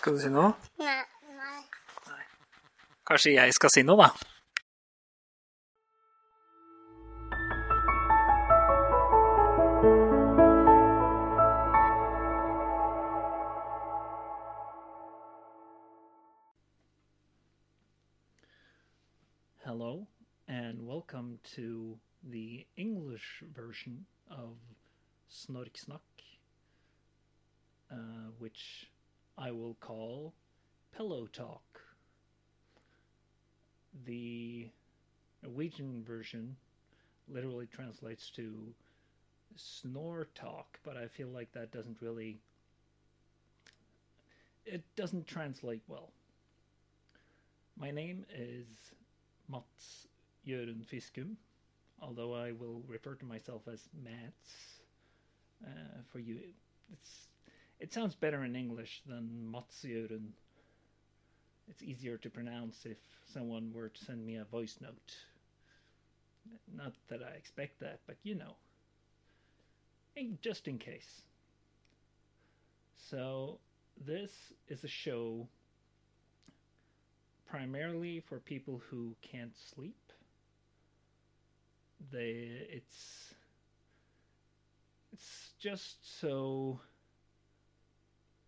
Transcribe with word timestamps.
Skal 0.00 0.14
du 0.14 0.18
si 0.18 0.28
noe? 0.32 0.52
Nei. 0.78 1.02
Nei. 1.36 2.22
Kanskje 3.04 3.34
jeg 3.34 3.52
skal 3.52 3.70
si 3.74 3.82
noe, 3.84 4.00
da? 4.00 4.06
Hello, 19.66 20.06
and 20.48 20.86
welcome 20.86 21.38
to 21.56 21.98
the 22.24 22.64
English 22.78 23.44
version 23.54 24.06
of 24.30 24.56
Snorksnakk, 25.28 26.24
uh, 27.92 28.32
which 28.38 28.88
I 29.40 29.50
will 29.52 29.74
call 29.80 30.34
Pillow 30.94 31.26
Talk. 31.32 31.80
The 34.04 34.68
Norwegian 35.42 36.04
version 36.04 36.56
literally 37.26 37.66
translates 37.66 38.28
to 38.36 38.52
snore 39.56 40.28
talk, 40.34 40.78
but 40.84 40.98
I 40.98 41.06
feel 41.08 41.28
like 41.28 41.50
that 41.52 41.72
doesn't 41.72 41.96
really 42.02 42.38
it 44.66 44.82
doesn't 44.94 45.26
translate 45.26 45.82
well. 45.88 46.10
My 47.78 47.90
name 47.90 48.26
is 48.36 48.66
Mats 49.50 50.06
Jørund 50.46 50.84
Fiskum, 50.84 51.36
although 52.02 52.34
I 52.34 52.52
will 52.52 52.82
refer 52.86 53.14
to 53.14 53.24
myself 53.24 53.62
as 53.72 53.88
Mats 54.04 54.82
uh, 55.64 56.02
for 56.12 56.18
you. 56.18 56.38
It's 56.92 57.29
it 57.80 57.92
sounds 57.92 58.14
better 58.14 58.44
in 58.44 58.54
English 58.54 59.02
than 59.06 59.50
Mats 59.50 59.84
Jørund. 59.84 60.32
It's 61.68 61.82
easier 61.82 62.18
to 62.18 62.30
pronounce 62.30 62.84
if 62.84 62.98
someone 63.32 63.72
were 63.72 63.88
to 63.88 64.04
send 64.04 64.24
me 64.24 64.36
a 64.36 64.44
voice 64.44 64.76
note. 64.80 65.16
Not 66.74 66.92
that 67.08 67.20
I 67.22 67.36
expect 67.36 67.80
that, 67.80 68.00
but 68.06 68.16
you 68.22 68.34
know, 68.34 68.56
just 70.42 70.68
in 70.68 70.78
case. 70.78 71.22
So, 73.10 73.58
this 74.06 74.30
is 74.68 74.84
a 74.84 74.88
show 74.88 75.48
primarily 77.48 78.20
for 78.20 78.38
people 78.38 78.80
who 78.90 79.14
can't 79.22 79.56
sleep. 79.74 79.96
They, 82.12 82.66
it's, 82.70 83.34
it's 85.12 85.50
just 85.60 86.20
so 86.20 86.80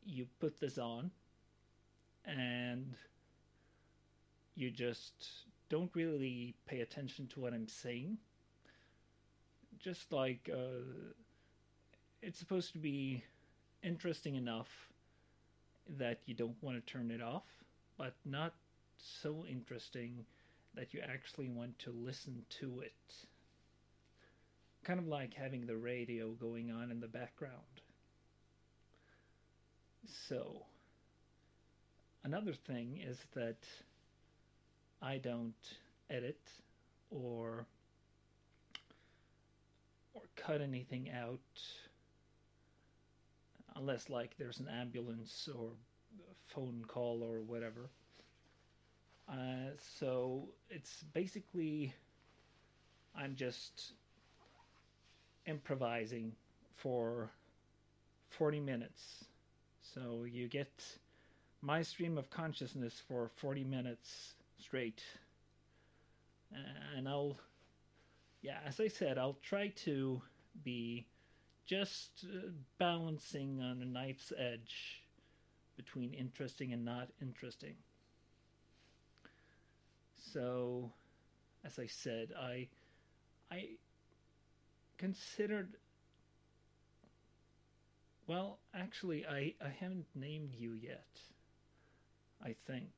you 0.05 0.27
put 0.41 0.59
this 0.59 0.79
on 0.79 1.11
and 2.25 2.95
you 4.55 4.71
just 4.71 5.13
don't 5.69 5.91
really 5.95 6.55
pay 6.67 6.81
attention 6.81 7.27
to 7.29 7.41
what 7.41 7.53
I'm 7.53 7.69
saying. 7.69 8.19
Just 9.79 10.13
like 10.13 10.51
uh, 10.53 11.13
it's 12.21 12.39
supposed 12.39 12.73
to 12.73 12.79
be 12.79 13.25
interesting 13.83 14.37
enough 14.37 14.69
that 15.99 16.21
you 16.27 16.35
don't 16.35 16.63
want 16.63 16.77
to 16.77 16.93
turn 16.93 17.11
it 17.11 17.23
off, 17.23 17.47
but 17.99 18.15
not 18.25 18.55
so 18.97 19.45
interesting 19.49 20.25
that 20.75 20.95
you 20.95 21.01
actually 21.01 21.49
want 21.49 21.79
to 21.81 21.91
listen 21.91 22.43
to 22.61 22.81
it. 22.81 22.93
Kind 24.85 24.99
of 24.99 25.07
like 25.07 25.35
having 25.35 25.67
the 25.67 25.77
radio 25.77 26.31
going 26.31 26.71
on 26.71 26.91
in 26.91 27.01
the 27.01 27.09
background. 27.09 27.82
So, 30.07 30.67
another 32.25 32.53
thing 32.53 32.99
is 32.99 33.19
that 33.35 33.59
I 35.01 35.19
don't 35.19 35.55
edit 36.11 36.41
or 37.11 37.67
or 40.15 40.23
cut 40.37 40.61
anything 40.61 41.11
out 41.11 41.41
unless 43.77 44.09
like 44.11 44.37
there's 44.39 44.61
an 44.61 44.69
ambulance 44.69 45.49
or 45.55 45.71
phone 46.49 46.85
call 46.87 47.23
or 47.23 47.41
whatever. 47.41 47.89
Uh, 49.29 49.71
so 49.99 50.49
it's 50.69 51.05
basically 51.15 51.95
I'm 53.17 53.35
just 53.35 53.93
improvising 55.47 56.33
for 56.77 57.31
40 58.31 58.61
minutes. 58.61 59.25
So 59.83 60.25
you 60.25 60.49
get 60.49 60.71
my 61.61 61.83
stream 61.83 62.19
of 62.19 62.31
consciousness 62.31 63.01
for 63.07 63.31
40 63.37 63.65
minutes 63.65 64.35
straight. 64.59 65.03
And 66.97 67.09
I'll, 67.09 67.37
yeah, 68.43 68.59
as 68.67 68.81
I 68.81 68.89
said, 68.89 69.19
I'll 69.19 69.39
try 69.43 69.69
to 69.85 70.21
be 70.65 71.07
just 71.67 72.25
uh, 72.25 72.49
balancing 72.79 73.61
on 73.63 73.81
a 73.81 73.85
knife's 73.85 74.33
edge 74.37 75.03
between 75.77 76.13
interesting 76.13 76.73
and 76.73 76.85
not 76.85 77.09
interesting. 77.21 77.75
So, 80.33 80.91
as 81.65 81.79
I 81.79 81.87
said, 81.87 82.33
I, 82.39 82.69
I 83.51 83.71
considered 84.99 85.77
well, 88.33 88.61
actually, 88.75 89.27
I, 89.27 89.53
I 89.63 89.69
haven't 89.79 90.07
named 90.15 90.55
you 90.59 90.73
yet. 90.73 91.21
I 92.43 92.55
think. 92.67 92.91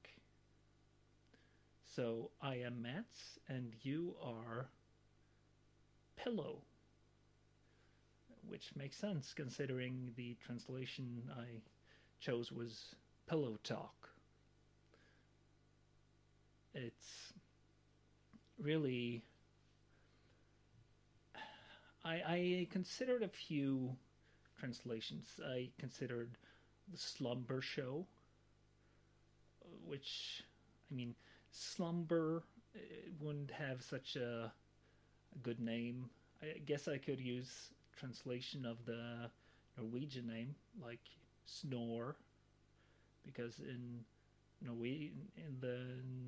So 1.97 2.31
I 2.41 2.55
am 2.55 2.81
Mats, 2.81 3.41
and 3.49 3.73
you 3.83 4.15
are 4.23 4.69
Pillow. 6.17 6.59
Which 8.47 8.71
makes 8.77 8.97
sense 8.97 9.35
considering 9.35 10.13
the 10.17 10.37
translation 10.47 11.29
I 11.37 11.47
chose 12.21 12.53
was 12.53 12.95
Pillow 13.29 13.59
Talk. 13.65 14.11
It's 16.75 17.33
really. 18.57 19.25
I, 22.05 22.15
I 22.15 22.67
considered 22.71 23.25
a 23.25 23.29
few 23.29 23.97
translations. 24.65 25.29
I 25.47 25.69
considered 25.79 26.39
the 26.91 26.97
Slumber 26.97 27.61
Show, 27.61 28.07
which, 29.87 30.43
I 30.91 30.95
mean, 30.95 31.15
Slumber 31.51 32.45
uh, 32.75 32.79
wouldn't 33.21 33.51
have 33.51 33.83
such 33.83 34.17
a, 34.17 34.51
a 35.35 35.39
good 35.43 35.61
name. 35.61 36.09
I 36.43 36.61
guess 36.65 36.89
I 36.89 36.97
could 36.97 37.21
use 37.21 37.73
translation 37.95 38.65
of 38.65 38.79
the 38.87 39.31
Norwegian 39.77 40.27
name, 40.27 40.55
like 40.83 41.05
Snore, 41.45 42.17
because 43.27 43.59
in 43.59 44.01
Norwe- 44.67 45.13
in 45.37 45.61
the 45.61 45.79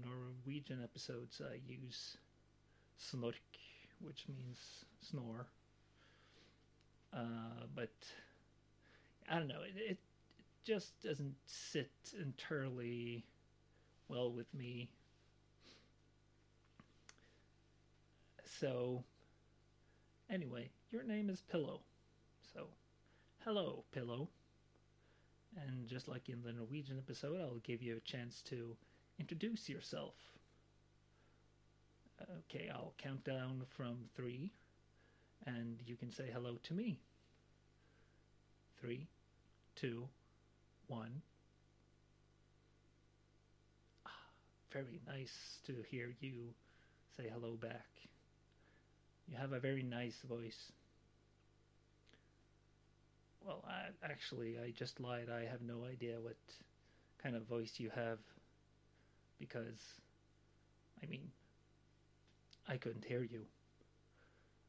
Norwegian 0.05 0.83
episodes 0.85 1.41
I 1.43 1.59
use 1.67 2.19
Snork, 3.01 3.41
which 4.03 4.27
means 4.29 4.85
snore. 5.01 5.47
Uh, 7.15 7.65
but 7.75 7.95
I 9.29 9.39
don't 9.39 9.49
know. 9.49 9.63
It, 9.63 9.91
it 9.91 9.99
just 10.65 11.01
doesn't 11.03 11.35
sit 11.47 11.91
entirely 12.21 13.25
well 14.09 14.31
with 14.31 14.53
me. 14.55 14.89
So, 18.45 19.03
anyway, 20.31 20.71
your 20.91 21.03
name 21.03 21.29
is 21.29 21.43
Pillow. 21.43 21.81
So, 22.55 22.69
hello, 23.45 23.85
Pillow. 23.93 24.29
And 25.57 25.87
just 25.89 26.09
like 26.09 26.29
in 26.29 26.43
the 26.43 26.53
Norwegian 26.53 26.99
episode, 26.99 27.41
I'll 27.41 27.61
give 27.65 27.83
you 27.83 27.97
a 27.97 28.01
chance 28.01 28.43
to 28.43 28.77
introduce 29.19 29.69
yourself. 29.69 30.15
Okay, 32.51 32.71
I'll 32.72 32.95
count 32.99 33.25
down 33.25 33.63
from 33.69 33.97
three 34.15 34.53
and 35.45 35.81
you 35.87 35.97
can 35.97 36.11
say 36.11 36.31
hello 36.33 36.59
to 36.65 36.75
me. 36.75 36.99
Three, 38.81 39.07
two, 39.77 40.09
one. 40.89 41.23
Ah, 44.07 44.11
very 44.73 45.01
nice 45.07 45.61
to 45.67 45.75
hear 45.91 46.15
you 46.21 46.55
say 47.17 47.28
hello 47.33 47.57
back. 47.57 47.87
You 49.28 49.37
have 49.37 49.53
a 49.53 49.61
very 49.61 49.83
nice 49.83 50.19
voice. 50.28 50.73
Well, 53.45 53.65
I, 53.69 53.89
actually, 54.05 54.59
I 54.59 54.71
just 54.71 55.01
lied. 55.01 55.28
I 55.31 55.45
have 55.45 55.63
no 55.63 55.84
idea 55.84 56.21
what 56.21 56.37
kind 57.22 57.37
of 57.37 57.43
voice 57.47 57.75
you 57.79 57.91
have 57.95 58.19
because, 59.39 60.01
I 61.03 61.07
mean, 61.07 61.31
I 62.69 62.77
couldn't 62.77 63.05
hear 63.05 63.22
you 63.22 63.47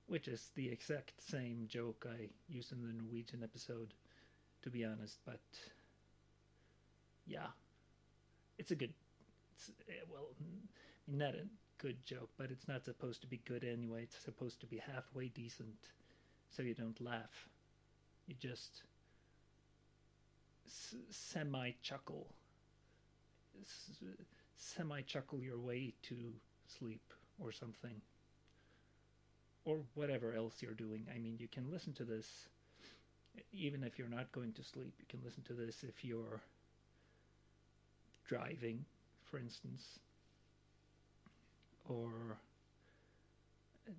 which 0.08 0.28
is 0.28 0.52
the 0.56 0.70
exact 0.70 1.14
same 1.22 1.68
joke 1.68 2.06
I 2.10 2.30
used 2.48 2.72
in 2.72 2.82
the 2.82 2.94
Norwegian 2.94 3.44
episode, 3.44 3.94
to 4.64 4.70
be 4.70 4.84
honest. 4.86 5.20
But 5.26 5.40
yeah, 7.26 7.48
it's 8.58 8.72
a 8.72 8.76
good. 8.76 8.94
It's, 9.56 9.72
eh, 9.90 9.94
well, 10.12 10.28
not 11.08 11.34
a 11.36 11.46
good 11.78 12.04
joke, 12.06 12.30
but 12.38 12.52
it's 12.52 12.68
not 12.68 12.86
supposed 12.86 13.22
to 13.22 13.28
be 13.28 13.42
good 13.46 13.64
anyway. 13.64 14.04
It's 14.04 14.18
supposed 14.24 14.60
to 14.62 14.68
be 14.68 14.78
halfway 14.78 15.28
decent, 15.30 15.90
so 16.50 16.64
you 16.64 16.74
don't 16.74 17.00
laugh. 17.02 17.50
You 18.28 18.36
just 18.40 18.84
s- 20.66 20.96
semi 21.10 21.72
chuckle, 21.82 22.28
s- 23.62 24.04
semi 24.58 25.02
chuckle 25.02 25.42
your 25.42 25.60
way 25.60 25.94
to 26.04 26.34
sleep 26.68 27.14
or 27.40 27.52
something, 27.52 28.02
or 29.66 29.80
whatever 29.94 30.34
else 30.34 30.62
you're 30.62 30.74
doing. 30.74 31.06
I 31.14 31.20
mean, 31.20 31.38
you 31.40 31.48
can 31.48 31.70
listen 31.72 31.94
to 31.94 32.06
this 32.06 32.50
even 33.52 33.84
if 33.84 33.98
you're 33.98 34.10
not 34.10 34.32
going 34.32 34.54
to 34.54 34.64
sleep. 34.64 34.94
You 35.00 35.06
can 35.10 35.20
listen 35.24 35.44
to 35.44 35.54
this 35.54 35.84
if 35.84 36.04
you're 36.04 36.42
driving, 38.28 38.86
for 39.24 39.38
instance, 39.40 40.00
or 41.88 42.38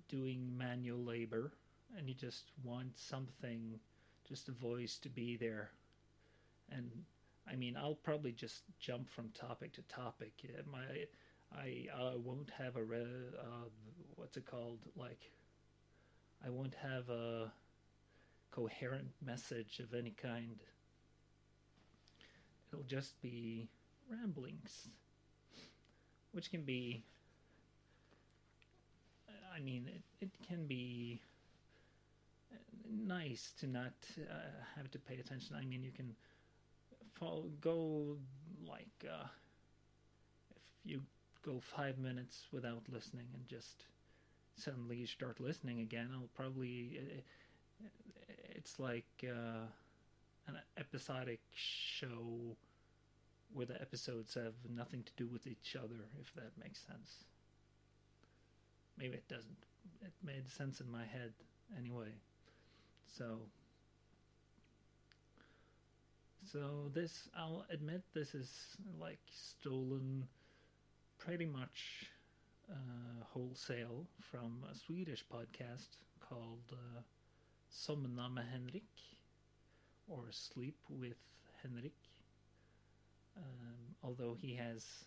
doing 0.07 0.55
manual 0.57 1.03
labor, 1.03 1.51
and 1.97 2.07
you 2.07 2.13
just 2.13 2.51
want 2.63 2.97
something, 2.97 3.79
just 4.27 4.47
a 4.49 4.51
voice 4.51 4.97
to 4.99 5.09
be 5.09 5.35
there. 5.35 5.71
And 6.71 6.89
I 7.51 7.55
mean, 7.55 7.75
I'll 7.75 7.95
probably 7.95 8.31
just 8.31 8.61
jump 8.79 9.09
from 9.09 9.29
topic 9.29 9.73
to 9.73 9.81
topic. 9.83 10.33
My, 10.71 10.83
I, 11.57 11.87
won't 12.23 12.51
have 12.51 12.75
a 12.75 12.83
re, 12.83 13.01
uh, 13.01 13.67
what's 14.15 14.37
it 14.37 14.45
called? 14.45 14.79
Like, 14.95 15.31
I 16.45 16.49
won't 16.49 16.75
have 16.75 17.09
a 17.09 17.51
coherent 18.59 19.07
message 19.25 19.79
of 19.79 19.93
any 19.93 20.13
kind. 20.21 20.57
It'll 22.71 22.83
just 22.83 23.19
be 23.21 23.67
ramblings, 24.11 24.89
which 26.33 26.51
can 26.51 26.63
be. 26.63 27.03
I 29.55 29.61
mean, 29.61 29.89
it, 29.93 30.25
it 30.25 30.31
can 30.47 30.67
be 30.67 31.21
nice 32.89 33.53
to 33.59 33.67
not 33.67 33.93
uh, 34.19 34.33
have 34.75 34.91
to 34.91 34.99
pay 34.99 35.19
attention. 35.19 35.55
I 35.55 35.65
mean, 35.65 35.83
you 35.83 35.91
can 35.91 36.15
follow, 37.13 37.45
go 37.61 38.17
like 38.67 39.05
uh, 39.05 39.27
if 40.55 40.61
you 40.83 41.01
go 41.45 41.59
five 41.59 41.97
minutes 41.97 42.47
without 42.51 42.83
listening 42.91 43.27
and 43.33 43.47
just 43.47 43.85
suddenly 44.55 44.97
you 44.97 45.07
start 45.07 45.39
listening 45.39 45.79
again, 45.79 46.09
I'll 46.13 46.29
probably. 46.35 46.99
It, 47.83 47.91
it's 48.55 48.79
like 48.79 49.05
uh, 49.23 49.65
an 50.47 50.57
episodic 50.77 51.39
show 51.53 52.55
where 53.53 53.65
the 53.65 53.79
episodes 53.81 54.35
have 54.35 54.53
nothing 54.69 55.03
to 55.03 55.11
do 55.17 55.27
with 55.27 55.47
each 55.47 55.75
other, 55.75 55.95
if 56.21 56.33
that 56.35 56.51
makes 56.61 56.79
sense. 56.85 57.25
Maybe 58.97 59.15
it 59.15 59.27
doesn't. 59.27 59.57
It 60.01 60.13
made 60.23 60.47
sense 60.49 60.81
in 60.81 60.91
my 60.91 61.05
head 61.05 61.33
anyway. 61.77 62.13
So. 63.07 63.39
So 66.51 66.89
this, 66.93 67.29
I'll 67.37 67.65
admit, 67.69 68.01
this 68.13 68.33
is 68.33 68.49
like 68.99 69.19
stolen 69.29 70.25
pretty 71.19 71.45
much 71.45 72.09
uh, 72.71 73.23
wholesale 73.33 74.07
from 74.19 74.63
a 74.71 74.73
Swedish 74.73 75.23
podcast 75.31 75.97
called 76.19 76.63
uh, 76.71 77.01
Somna 77.69 78.29
med 78.29 78.45
Henrik 78.45 79.17
or 80.07 80.31
Sleep 80.31 80.77
with 80.89 81.17
Henrik. 81.61 81.93
Um, 83.37 83.95
although 84.03 84.33
he 84.33 84.55
has, 84.55 85.05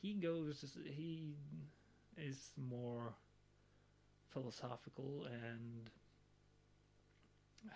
he 0.00 0.14
goes, 0.14 0.76
he 0.84 1.34
is 2.16 2.52
more 2.56 3.14
philosophical 4.32 5.26
and 5.26 5.90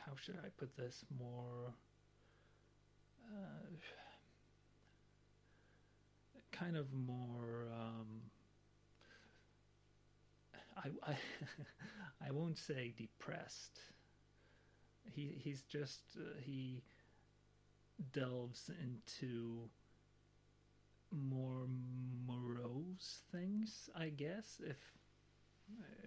how 0.06 0.12
should 0.14 0.36
I 0.36 0.48
put 0.56 0.76
this 0.76 1.04
more 1.18 1.72
uh, 3.32 3.76
kind 6.52 6.76
of 6.76 6.86
more 6.92 7.68
um, 7.72 8.29
I, 10.82 11.10
I, 11.10 11.16
I 12.28 12.30
won't 12.30 12.58
say 12.58 12.94
depressed. 12.96 13.80
He 15.12 15.32
he's 15.38 15.62
just 15.62 16.00
uh, 16.16 16.38
he 16.40 16.82
delves 18.12 18.70
into 18.82 19.68
more 21.12 21.66
morose 22.26 23.22
things 23.32 23.90
I 23.96 24.08
guess 24.08 24.60
if 24.64 24.76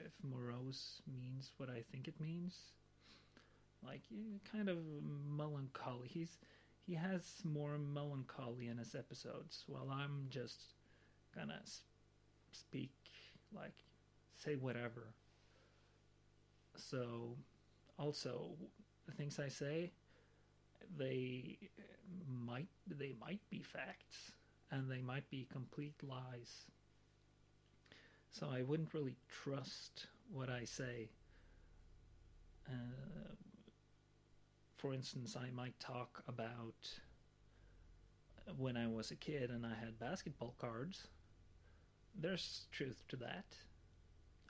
if 0.06 0.14
morose 0.24 1.02
means 1.12 1.52
what 1.58 1.70
I 1.70 1.84
think 1.92 2.08
it 2.08 2.20
means. 2.20 2.58
Like 3.86 4.04
kind 4.52 4.70
of 4.70 4.78
melancholy. 5.28 6.08
He's 6.08 6.38
he 6.86 6.96
has 6.96 7.24
more 7.44 7.78
melancholy 7.78 8.68
in 8.68 8.78
his 8.78 8.96
episodes 8.96 9.64
while 9.68 9.90
i'm 9.90 10.26
just 10.30 10.74
gonna 11.36 11.62
speak 12.52 12.92
like 13.56 13.76
say 14.36 14.56
whatever 14.56 15.14
so 16.76 17.36
also 18.00 18.52
the 19.06 19.12
things 19.14 19.40
i 19.40 19.48
say 19.48 19.92
they 20.98 21.58
might 22.28 22.68
they 22.88 23.14
might 23.20 23.40
be 23.50 23.62
facts 23.62 24.32
and 24.72 24.90
they 24.90 25.02
might 25.02 25.30
be 25.30 25.48
complete 25.52 25.96
lies 26.04 26.66
so 28.32 28.50
i 28.52 28.62
wouldn't 28.64 28.94
really 28.94 29.16
trust 29.30 30.08
what 30.32 30.50
i 30.50 30.64
say 30.64 31.10
uh, 32.70 32.74
for 34.78 34.94
instance, 34.94 35.38
I 35.38 35.50
might 35.52 35.80
talk 35.80 36.24
about 36.28 36.90
when 38.58 38.76
I 38.76 38.88
was 38.88 39.12
a 39.12 39.16
kid 39.16 39.50
and 39.50 39.66
I 39.66 39.74
had 39.76 39.98
basketball 40.00 40.56
cards. 40.60 41.08
There's 42.16 42.68
truth 42.72 43.04
to 43.10 43.16
that. 43.18 43.46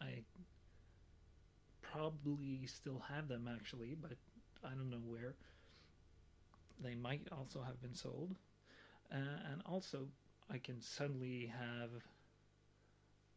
I 0.04 0.24
probably 1.82 2.66
still 2.66 3.00
have 3.10 3.28
them 3.28 3.48
actually, 3.54 3.96
but 4.02 4.18
I 4.64 4.70
don't 4.70 4.90
know 4.90 5.02
where. 5.06 5.36
They 6.80 6.94
might 6.96 7.28
also 7.32 7.62
have 7.64 7.82
been 7.82 7.96
sold. 7.96 8.36
Uh, 9.12 9.18
and 9.52 9.62
also, 9.66 10.08
I 10.50 10.58
can 10.60 10.82
suddenly 10.82 11.48
have 11.48 11.92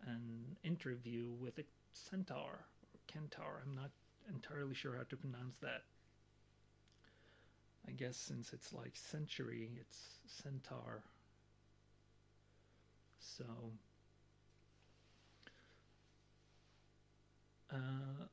an 0.06 0.56
interview 0.64 1.28
with 1.40 1.58
a 1.58 1.64
centaur 1.92 2.64
or 2.92 3.00
kentaur. 3.08 3.62
I'm 3.64 3.74
not 3.74 3.90
entirely 4.28 4.74
sure 4.74 4.96
how 4.96 5.02
to 5.04 5.16
pronounce 5.16 5.58
that. 5.58 5.82
I 7.88 7.92
guess 7.92 8.16
since 8.16 8.52
it's 8.52 8.72
like 8.72 8.96
century, 8.96 9.70
it's 9.80 10.18
centaur. 10.26 11.02
So, 13.20 13.44
uh, 17.72 18.26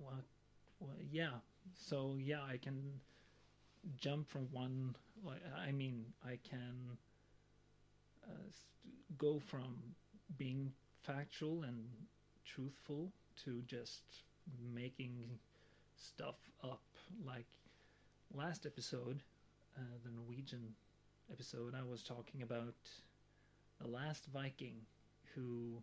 what, 0.00 0.24
what, 0.78 0.96
yeah. 1.12 1.30
So 1.74 2.16
yeah, 2.18 2.40
I 2.42 2.56
can 2.56 3.00
jump 3.96 4.28
from 4.28 4.48
one. 4.50 4.96
Like 5.24 5.42
I 5.56 5.70
mean, 5.72 6.04
I 6.24 6.38
can 6.48 6.96
uh, 8.24 8.50
go 9.18 9.38
from 9.38 9.76
being 10.38 10.72
factual 11.02 11.62
and 11.64 11.84
truthful 12.44 13.12
to 13.44 13.62
just 13.66 14.02
making 14.74 15.14
stuff 15.96 16.36
up. 16.64 16.82
Like 17.24 17.46
last 18.34 18.64
episode, 18.66 19.22
uh, 19.76 19.82
the 20.04 20.10
Norwegian 20.10 20.74
episode, 21.30 21.74
I 21.78 21.84
was 21.88 22.02
talking 22.02 22.42
about 22.42 22.74
the 23.80 23.88
last 23.88 24.26
Viking 24.32 24.76
who 25.34 25.82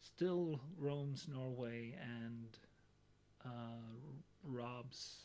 still 0.00 0.60
roams 0.78 1.26
Norway 1.28 1.94
and 2.00 2.58
uh, 3.44 4.12
robs 4.44 5.16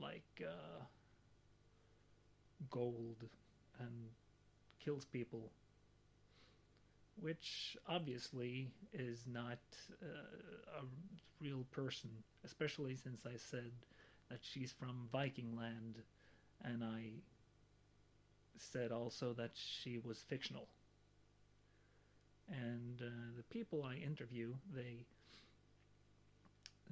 like 0.00 0.42
uh, 0.42 0.82
gold 2.70 3.24
and 3.78 4.08
kills 4.84 5.04
people 5.04 5.50
which 7.20 7.76
obviously 7.88 8.68
is 8.92 9.24
not 9.32 9.58
uh, 10.02 10.80
a 10.80 10.84
real 11.40 11.64
person, 11.70 12.10
especially 12.44 12.96
since 12.96 13.20
I 13.26 13.36
said 13.36 13.70
that 14.30 14.40
she's 14.42 14.72
from 14.72 15.08
Viking 15.12 15.56
land, 15.56 15.96
and 16.64 16.82
I 16.82 17.10
said 18.58 18.92
also 18.92 19.32
that 19.34 19.50
she 19.54 19.98
was 20.04 20.18
fictional. 20.28 20.66
And 22.48 23.00
uh, 23.00 23.10
the 23.36 23.42
people 23.44 23.84
I 23.84 23.94
interview, 23.96 24.54
they 24.74 25.06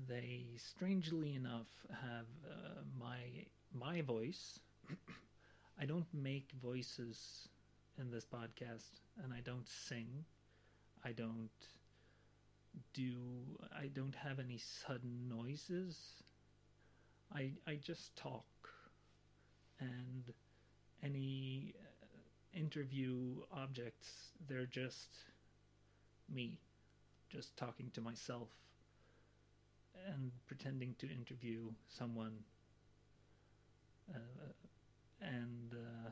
they 0.08 0.44
strangely 0.56 1.34
enough 1.34 1.68
have 1.90 2.26
uh, 2.44 2.82
my 2.98 3.46
my 3.72 4.02
voice. 4.02 4.58
I 5.80 5.84
don't 5.86 6.06
make 6.14 6.52
voices 6.62 7.48
in 7.98 8.10
this 8.10 8.24
podcast, 8.24 9.00
and 9.22 9.32
I 9.32 9.40
don't 9.40 9.68
sing. 9.68 10.24
I 11.04 11.12
don't 11.12 11.50
do. 12.92 13.16
I 13.76 13.86
don't 13.88 14.14
have 14.14 14.38
any 14.38 14.58
sudden 14.58 15.28
noises. 15.28 16.22
I 17.32 17.52
I 17.66 17.74
just 17.76 18.14
talk, 18.16 18.46
and 19.80 20.32
any 21.02 21.74
uh, 21.80 22.58
interview 22.58 23.42
objects 23.52 24.32
they're 24.48 24.66
just 24.66 25.10
me, 26.28 26.58
just 27.30 27.56
talking 27.56 27.90
to 27.94 28.00
myself 28.00 28.48
and 30.08 30.30
pretending 30.46 30.94
to 30.98 31.10
interview 31.10 31.70
someone. 31.88 32.32
Uh, 34.14 34.18
and 35.20 35.74
uh, 35.74 36.10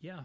yeah, 0.00 0.20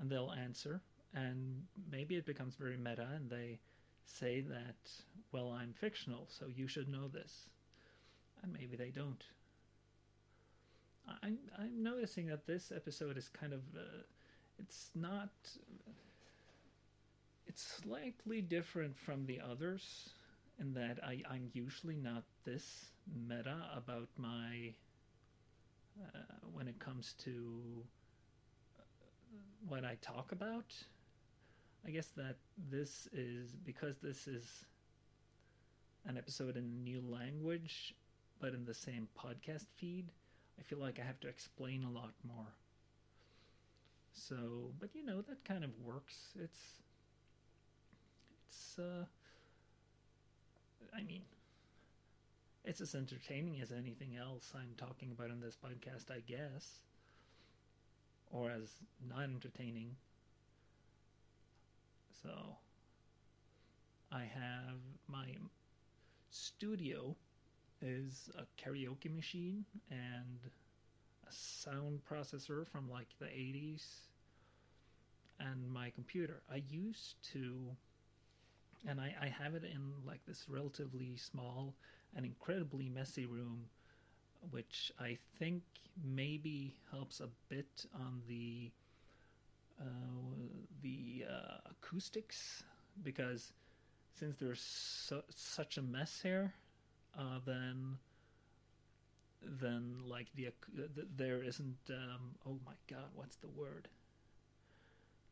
and 0.00 0.10
they'll 0.10 0.32
answer, 0.32 0.80
and 1.14 1.62
maybe 1.90 2.16
it 2.16 2.26
becomes 2.26 2.56
very 2.56 2.76
meta, 2.76 3.06
and 3.14 3.28
they 3.28 3.58
say 4.04 4.40
that, 4.40 4.90
well, 5.32 5.50
I'm 5.50 5.72
fictional, 5.72 6.26
so 6.28 6.46
you 6.46 6.66
should 6.66 6.88
know 6.88 7.08
this, 7.08 7.48
and 8.42 8.52
maybe 8.52 8.76
they 8.76 8.90
don't. 8.90 9.22
I'm 11.22 11.38
I'm 11.58 11.82
noticing 11.82 12.26
that 12.26 12.46
this 12.46 12.72
episode 12.74 13.16
is 13.16 13.28
kind 13.28 13.52
of 13.52 13.60
uh, 13.76 14.02
it's 14.58 14.90
not 14.94 15.30
it's 17.50 17.80
slightly 17.82 18.40
different 18.40 18.96
from 18.96 19.26
the 19.26 19.40
others 19.40 20.10
in 20.60 20.72
that 20.72 21.00
I, 21.02 21.20
I'm 21.28 21.50
usually 21.52 21.96
not 21.96 22.22
this 22.44 22.92
meta 23.26 23.56
about 23.76 24.06
my 24.16 24.72
uh, 26.00 26.18
when 26.52 26.68
it 26.68 26.78
comes 26.78 27.14
to 27.24 27.82
uh, 28.78 28.82
what 29.68 29.84
I 29.84 29.96
talk 30.00 30.30
about. 30.30 30.72
I 31.84 31.90
guess 31.90 32.06
that 32.16 32.36
this 32.70 33.08
is 33.12 33.56
because 33.64 33.96
this 33.98 34.28
is 34.28 34.64
an 36.06 36.16
episode 36.16 36.56
in 36.56 36.62
a 36.62 36.84
new 36.88 37.02
language, 37.04 37.96
but 38.40 38.54
in 38.54 38.64
the 38.64 38.74
same 38.74 39.08
podcast 39.18 39.66
feed. 39.74 40.12
I 40.56 40.62
feel 40.62 40.78
like 40.78 41.00
I 41.00 41.04
have 41.04 41.18
to 41.18 41.28
explain 41.28 41.82
a 41.82 41.90
lot 41.90 42.12
more. 42.24 42.54
So, 44.12 44.70
but 44.78 44.94
you 44.94 45.04
know 45.04 45.20
that 45.22 45.42
kind 45.44 45.64
of 45.64 45.70
works. 45.84 46.14
It's 46.40 46.80
it's 48.50 48.78
uh 48.78 49.04
I 50.94 51.02
mean 51.02 51.22
it's 52.64 52.80
as 52.80 52.94
entertaining 52.94 53.60
as 53.60 53.72
anything 53.72 54.16
else 54.16 54.52
I'm 54.54 54.74
talking 54.76 55.10
about 55.12 55.30
in 55.30 55.40
this 55.40 55.56
podcast, 55.56 56.10
I 56.10 56.20
guess. 56.20 56.80
Or 58.30 58.50
as 58.50 58.68
not 59.08 59.22
entertaining. 59.24 59.96
So 62.22 62.30
I 64.12 64.20
have 64.20 64.78
my 65.08 65.26
studio 66.30 67.16
is 67.80 68.30
a 68.36 68.44
karaoke 68.62 69.14
machine 69.14 69.64
and 69.90 70.38
a 71.26 71.32
sound 71.32 72.00
processor 72.08 72.66
from 72.66 72.90
like 72.90 73.08
the 73.18 73.26
80s 73.26 74.08
and 75.40 75.68
my 75.70 75.90
computer. 75.90 76.42
I 76.52 76.62
used 76.68 77.16
to 77.32 77.76
and 78.88 79.00
I, 79.00 79.14
I 79.20 79.26
have 79.26 79.54
it 79.54 79.64
in 79.64 79.92
like 80.06 80.24
this 80.26 80.44
relatively 80.48 81.16
small 81.16 81.74
and 82.16 82.24
incredibly 82.24 82.88
messy 82.88 83.26
room, 83.26 83.66
which 84.50 84.92
I 84.98 85.18
think 85.38 85.62
maybe 86.02 86.74
helps 86.90 87.20
a 87.20 87.28
bit 87.48 87.86
on 87.94 88.22
the 88.28 88.70
uh, 89.80 89.84
the 90.82 91.24
uh, 91.30 91.70
acoustics. 91.70 92.62
Because 93.02 93.52
since 94.14 94.36
there's 94.36 94.62
such 95.34 95.78
a 95.78 95.82
mess 95.82 96.20
here, 96.22 96.52
uh, 97.18 97.38
then 97.46 97.96
then 99.42 99.96
like 100.04 100.26
the, 100.34 100.48
the 100.74 101.06
there 101.16 101.42
isn't 101.42 101.78
um, 101.90 102.34
oh 102.46 102.58
my 102.64 102.74
god 102.88 103.08
what's 103.14 103.36
the 103.36 103.48
word? 103.48 103.88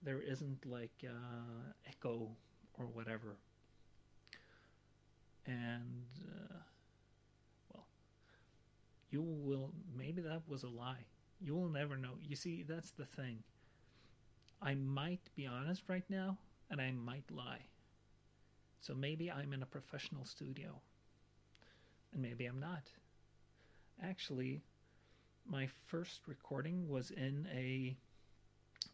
There 0.02 0.20
isn't 0.20 0.64
like 0.64 1.04
uh, 1.04 1.72
echo 1.86 2.30
or 2.78 2.86
whatever. 2.86 3.36
And, 5.46 6.04
uh, 6.26 6.58
well, 7.72 7.86
you 9.10 9.22
will, 9.22 9.72
maybe 9.96 10.20
that 10.22 10.42
was 10.46 10.62
a 10.62 10.68
lie. 10.68 11.04
You 11.40 11.54
will 11.54 11.68
never 11.68 11.96
know. 11.96 12.14
You 12.22 12.36
see, 12.36 12.64
that's 12.68 12.90
the 12.92 13.06
thing. 13.06 13.42
I 14.60 14.74
might 14.74 15.30
be 15.36 15.46
honest 15.46 15.82
right 15.88 16.04
now, 16.08 16.36
and 16.70 16.80
I 16.80 16.90
might 16.90 17.30
lie. 17.30 17.64
So 18.80 18.94
maybe 18.94 19.30
I'm 19.30 19.52
in 19.52 19.62
a 19.62 19.66
professional 19.66 20.24
studio, 20.24 20.80
and 22.12 22.22
maybe 22.22 22.46
I'm 22.46 22.60
not. 22.60 22.90
Actually, 24.02 24.62
my 25.46 25.68
first 25.86 26.20
recording 26.26 26.88
was 26.88 27.10
in 27.10 27.48
a 27.52 27.96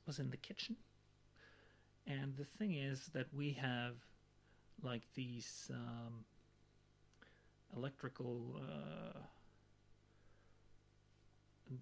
was 0.07 0.19
in 0.19 0.31
the 0.31 0.37
kitchen 0.37 0.77
and 2.07 2.37
the 2.37 2.45
thing 2.45 2.75
is 2.75 3.07
that 3.15 3.27
we 3.33 3.53
have 3.53 3.95
like 4.83 5.03
these 5.15 5.71
um, 5.75 6.25
electrical, 7.77 8.57
uh, 8.63 9.19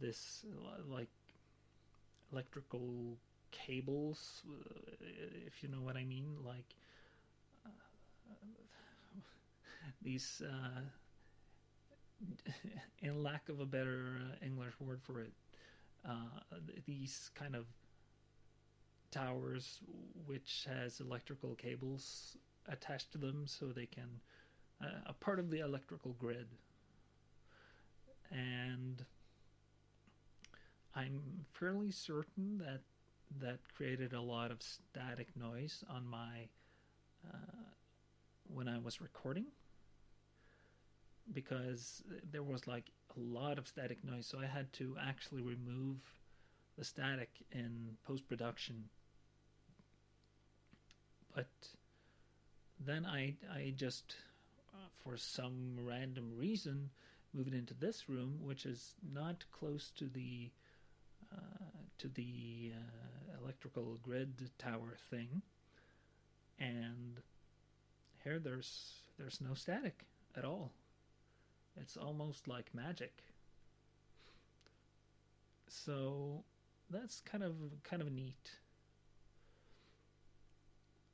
this 0.01 0.45
like 0.89 1.09
electrical 2.33 3.19
cables, 3.51 4.43
uh, 4.49 4.95
if 5.47 5.63
you 5.63 5.69
know 5.69 5.81
what 5.83 5.97
I 5.97 6.05
mean, 6.05 6.37
like 6.45 6.75
uh, 7.67 7.71
these, 10.03 10.43
uh, 10.45 10.81
in 13.03 13.23
lack 13.23 13.49
of 13.49 13.61
a 13.61 13.67
better 13.67 14.19
uh, 14.21 14.45
English 14.45 14.75
word 14.81 15.01
for 15.03 15.21
it, 15.21 15.33
uh, 16.09 16.57
these 16.87 17.31
kind 17.35 17.55
of 17.55 17.67
towers 19.13 19.81
which 20.27 20.67
has 20.69 21.01
electrical 21.01 21.55
cables 21.55 22.37
attached 22.69 23.13
to 23.13 23.19
them 23.19 23.45
so 23.47 23.67
they 23.67 23.87
can 23.87 24.09
uh, 24.83 24.87
a 25.07 25.13
part 25.13 25.39
of 25.39 25.51
the 25.51 25.61
electrical 25.61 26.17
grid. 26.19 26.47
And 28.31 29.05
I'm 30.95 31.21
fairly 31.53 31.91
certain 31.91 32.59
that 32.59 32.81
that 33.41 33.59
created 33.75 34.13
a 34.13 34.21
lot 34.21 34.51
of 34.51 34.61
static 34.63 35.29
noise 35.37 35.85
on 35.89 36.07
my 36.07 36.49
uh, 37.27 37.63
when 38.49 38.69
I 38.69 38.79
was 38.79 39.01
recording 39.01 39.47
because 41.33 42.03
there 42.31 42.43
was 42.43 42.67
like 42.67 42.91
a 43.17 43.21
lot 43.21 43.59
of 43.59 43.69
static 43.69 44.05
noise. 44.05 44.27
So 44.27 44.39
I 44.39 44.47
had 44.47 44.73
to 44.75 44.97
actually 45.01 45.43
remove 45.43 45.99
the 46.77 46.85
static 46.85 47.31
in 47.53 47.97
post 48.07 48.27
production 48.29 48.85
but 51.35 51.49
then 52.85 53.07
I 53.07 53.35
I 53.53 53.73
just 53.77 54.17
uh, 54.75 54.89
for 55.03 55.17
some 55.17 55.77
random 55.81 56.33
reason 56.37 56.91
moved 57.35 57.55
into 57.55 57.75
this 57.75 58.09
room, 58.09 58.39
which 58.43 58.67
is 58.67 58.95
not 59.13 59.45
close 59.53 59.91
to 59.97 60.07
the 60.07 60.51
uh, 61.33 61.65
to 61.99 62.09
the 62.09 62.73
uh, 62.75 63.39
electrical 63.43 63.99
grid 64.03 64.51
tower 64.59 64.97
thing, 65.11 65.43
and 66.59 67.21
here 68.25 68.39
there's 68.39 68.95
there's 69.19 69.41
no 69.41 69.55
static 69.55 70.05
at 70.37 70.45
all. 70.45 70.73
It's 71.81 71.97
almost 71.97 72.49
like 72.49 72.75
magic. 72.75 73.23
So 75.69 76.45
that's 76.91 77.21
kind 77.21 77.43
of 77.43 77.55
kind 77.83 78.03
of 78.03 78.13
neat. 78.13 78.51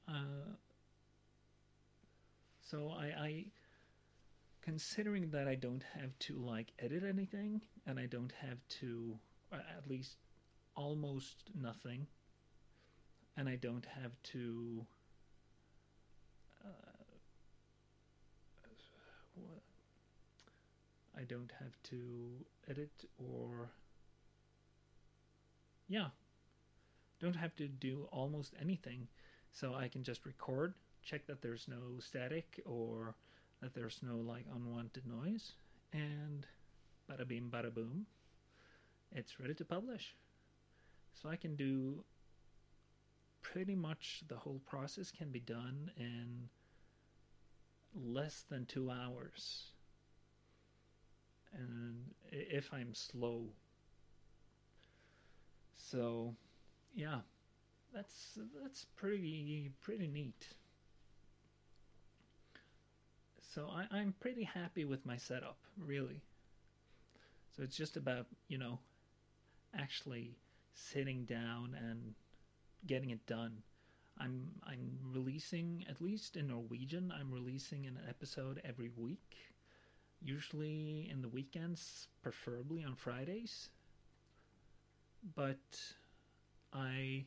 Uh, 0.08 0.56
so 2.62 2.90
I, 2.90 3.04
I, 3.04 3.44
considering 4.62 5.30
that 5.30 5.46
I 5.46 5.54
don't 5.54 5.84
have 5.94 6.18
to 6.20 6.34
like 6.38 6.72
edit 6.78 7.04
anything, 7.04 7.60
and 7.86 7.98
I 7.98 8.06
don't 8.06 8.32
have 8.40 8.58
to, 8.80 9.18
at 9.52 9.88
least 9.88 10.16
almost 10.74 11.50
nothing, 11.54 12.06
and 13.36 13.48
I 13.48 13.56
don't 13.56 13.86
have 13.86 14.12
to. 14.32 14.86
Uh, 16.64 16.98
I 21.18 21.24
don't 21.24 21.50
have 21.58 21.72
to 21.90 21.98
edit 22.70 22.92
or 23.18 23.70
yeah 25.88 26.08
don't 27.20 27.34
have 27.34 27.56
to 27.56 27.66
do 27.66 28.06
almost 28.12 28.54
anything 28.60 29.08
so 29.52 29.74
I 29.74 29.88
can 29.88 30.02
just 30.02 30.26
record, 30.26 30.74
check 31.02 31.26
that 31.26 31.42
there's 31.42 31.66
no 31.68 31.98
static 32.00 32.60
or 32.64 33.14
that 33.62 33.74
there's 33.74 34.00
no 34.02 34.16
like 34.16 34.44
unwanted 34.54 35.04
noise, 35.06 35.52
and 35.92 36.46
bada 37.10 37.26
bing, 37.26 37.50
bada 37.52 37.72
boom, 37.72 38.06
it's 39.12 39.40
ready 39.40 39.54
to 39.54 39.64
publish. 39.64 40.14
So 41.14 41.28
I 41.28 41.36
can 41.36 41.56
do 41.56 42.04
pretty 43.42 43.74
much 43.74 44.22
the 44.28 44.36
whole 44.36 44.60
process 44.66 45.10
can 45.10 45.30
be 45.30 45.40
done 45.40 45.90
in 45.96 46.48
less 47.94 48.44
than 48.48 48.66
two 48.66 48.90
hours. 48.90 49.72
And 51.52 51.96
if 52.30 52.72
I'm 52.72 52.94
slow. 52.94 53.46
So, 55.76 56.34
yeah, 56.94 57.20
that's 57.94 58.38
that's 58.62 58.84
pretty 58.96 59.72
pretty 59.80 60.06
neat. 60.06 60.46
So 63.54 63.68
I, 63.72 63.86
I'm 63.96 64.14
pretty 64.20 64.44
happy 64.44 64.84
with 64.84 65.04
my 65.06 65.16
setup, 65.16 65.58
really. 65.78 66.20
So 67.56 67.62
it's 67.62 67.76
just 67.76 67.96
about 67.96 68.26
you 68.48 68.58
know 68.58 68.78
actually 69.76 70.36
sitting 70.74 71.24
down 71.24 71.76
and 71.78 72.14
getting 72.86 73.10
it 73.10 73.26
done. 73.26 73.62
I'm 74.18 74.48
I'm 74.64 74.98
releasing 75.12 75.84
at 75.88 76.00
least 76.00 76.36
in 76.36 76.48
Norwegian. 76.48 77.12
I'm 77.18 77.32
releasing 77.32 77.86
an 77.86 77.98
episode 78.08 78.60
every 78.64 78.90
week, 78.96 79.36
usually 80.20 81.08
in 81.10 81.22
the 81.22 81.28
weekends, 81.28 82.08
preferably 82.22 82.84
on 82.84 82.96
Fridays. 82.96 83.70
But 85.34 85.80
I 86.72 87.24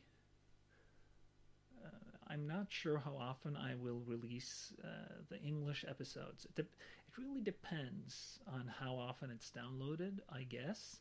I'm 2.32 2.46
not 2.46 2.66
sure 2.70 2.98
how 2.98 3.16
often 3.18 3.56
I 3.56 3.74
will 3.74 4.00
release 4.06 4.72
uh, 4.82 4.88
the 5.28 5.40
English 5.40 5.84
episodes. 5.88 6.46
It, 6.46 6.54
de- 6.54 6.62
it 6.62 7.18
really 7.18 7.42
depends 7.42 8.38
on 8.46 8.70
how 8.80 8.94
often 8.96 9.30
it's 9.30 9.50
downloaded, 9.50 10.20
I 10.32 10.44
guess, 10.44 11.00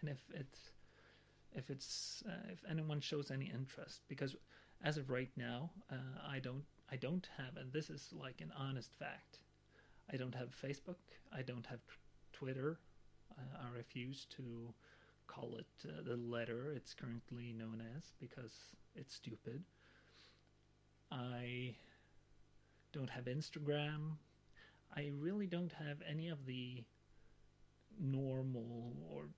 and 0.00 0.08
if 0.10 0.22
it's 0.34 0.70
if 1.52 1.70
it's 1.70 2.22
uh, 2.28 2.50
if 2.52 2.64
anyone 2.68 3.00
shows 3.00 3.30
any 3.30 3.46
interest 3.46 4.02
because 4.08 4.36
as 4.82 4.96
of 4.96 5.10
right 5.10 5.30
now 5.36 5.70
uh, 5.90 6.18
i 6.28 6.38
don't 6.38 6.64
i 6.90 6.96
don't 6.96 7.28
have 7.38 7.56
and 7.56 7.72
this 7.72 7.90
is 7.90 8.10
like 8.12 8.40
an 8.40 8.52
honest 8.58 8.92
fact 8.98 9.38
i 10.12 10.16
don't 10.16 10.34
have 10.34 10.48
facebook 10.50 10.96
i 11.32 11.42
don't 11.42 11.66
have 11.66 11.80
twitter 12.32 12.80
uh, 13.38 13.64
i 13.64 13.76
refuse 13.76 14.26
to 14.26 14.74
call 15.26 15.56
it 15.56 15.88
uh, 15.88 16.02
the 16.04 16.16
letter 16.16 16.72
it's 16.74 16.92
currently 16.94 17.52
known 17.52 17.82
as 17.96 18.12
because 18.20 18.74
it's 18.94 19.14
stupid 19.14 19.62
i 21.10 21.74
don't 22.92 23.10
have 23.10 23.24
instagram 23.24 24.16
i 24.96 25.10
really 25.18 25.46
don't 25.46 25.72
have 25.72 25.98
any 26.08 26.28
of 26.28 26.46
the 26.46 26.84
normal 27.98 28.96
or 29.10 29.28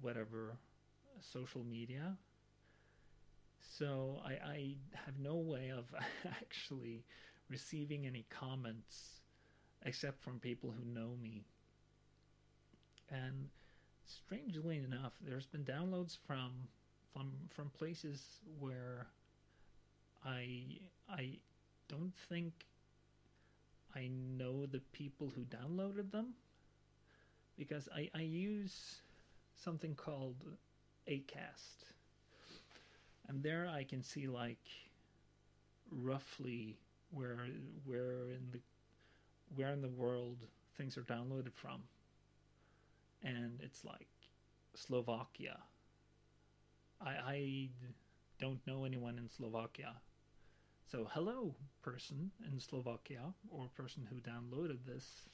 whatever 0.00 0.56
social 1.20 1.64
media. 1.64 2.16
So 3.60 4.20
I, 4.24 4.32
I 4.32 4.76
have 5.06 5.18
no 5.18 5.36
way 5.36 5.70
of 5.70 5.86
actually 6.26 7.04
receiving 7.48 8.06
any 8.06 8.26
comments 8.30 9.20
except 9.84 10.22
from 10.22 10.38
people 10.38 10.72
who 10.72 10.84
know 10.84 11.16
me. 11.20 11.44
And 13.10 13.48
strangely 14.04 14.78
enough, 14.78 15.12
there's 15.20 15.46
been 15.46 15.64
downloads 15.64 16.16
from 16.26 16.52
from 17.12 17.32
from 17.50 17.70
places 17.70 18.22
where 18.58 19.06
I 20.24 20.78
I 21.08 21.38
don't 21.88 22.12
think 22.28 22.52
I 23.94 24.08
know 24.08 24.66
the 24.66 24.80
people 24.92 25.32
who 25.34 25.42
downloaded 25.42 26.12
them 26.12 26.34
because 27.58 27.88
I, 27.94 28.08
I 28.14 28.22
use 28.22 29.02
something 29.54 29.94
called 29.94 30.36
Acast. 31.08 31.84
And 33.28 33.42
there 33.42 33.68
I 33.68 33.84
can 33.84 34.02
see 34.02 34.26
like 34.26 34.64
roughly 35.90 36.78
where 37.10 37.36
where 37.84 38.30
in 38.30 38.50
the 38.52 38.60
where 39.56 39.70
in 39.72 39.82
the 39.82 39.88
world 39.88 40.46
things 40.76 40.96
are 40.96 41.02
downloaded 41.02 41.52
from. 41.54 41.82
And 43.22 43.60
it's 43.62 43.84
like 43.84 44.08
Slovakia. 44.74 45.58
I 47.00 47.10
I 47.10 47.70
don't 48.38 48.60
know 48.66 48.84
anyone 48.84 49.18
in 49.18 49.28
Slovakia. 49.28 49.96
So 50.86 51.08
hello 51.12 51.54
person 51.82 52.30
in 52.46 52.60
Slovakia 52.60 53.32
or 53.50 53.68
person 53.76 54.06
who 54.10 54.20
downloaded 54.20 54.84
this 54.84 55.28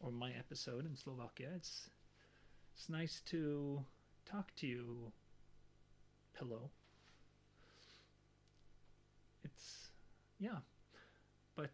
or 0.00 0.10
my 0.10 0.32
episode 0.32 0.86
in 0.86 0.96
Slovakia. 0.96 1.50
It's 1.56 1.90
it's 2.74 2.88
nice 2.88 3.20
to 3.26 3.84
talk 4.26 4.54
to 4.56 4.66
you, 4.66 5.12
pillow. 6.34 6.70
It's, 9.44 9.90
yeah, 10.38 10.58
but 11.56 11.70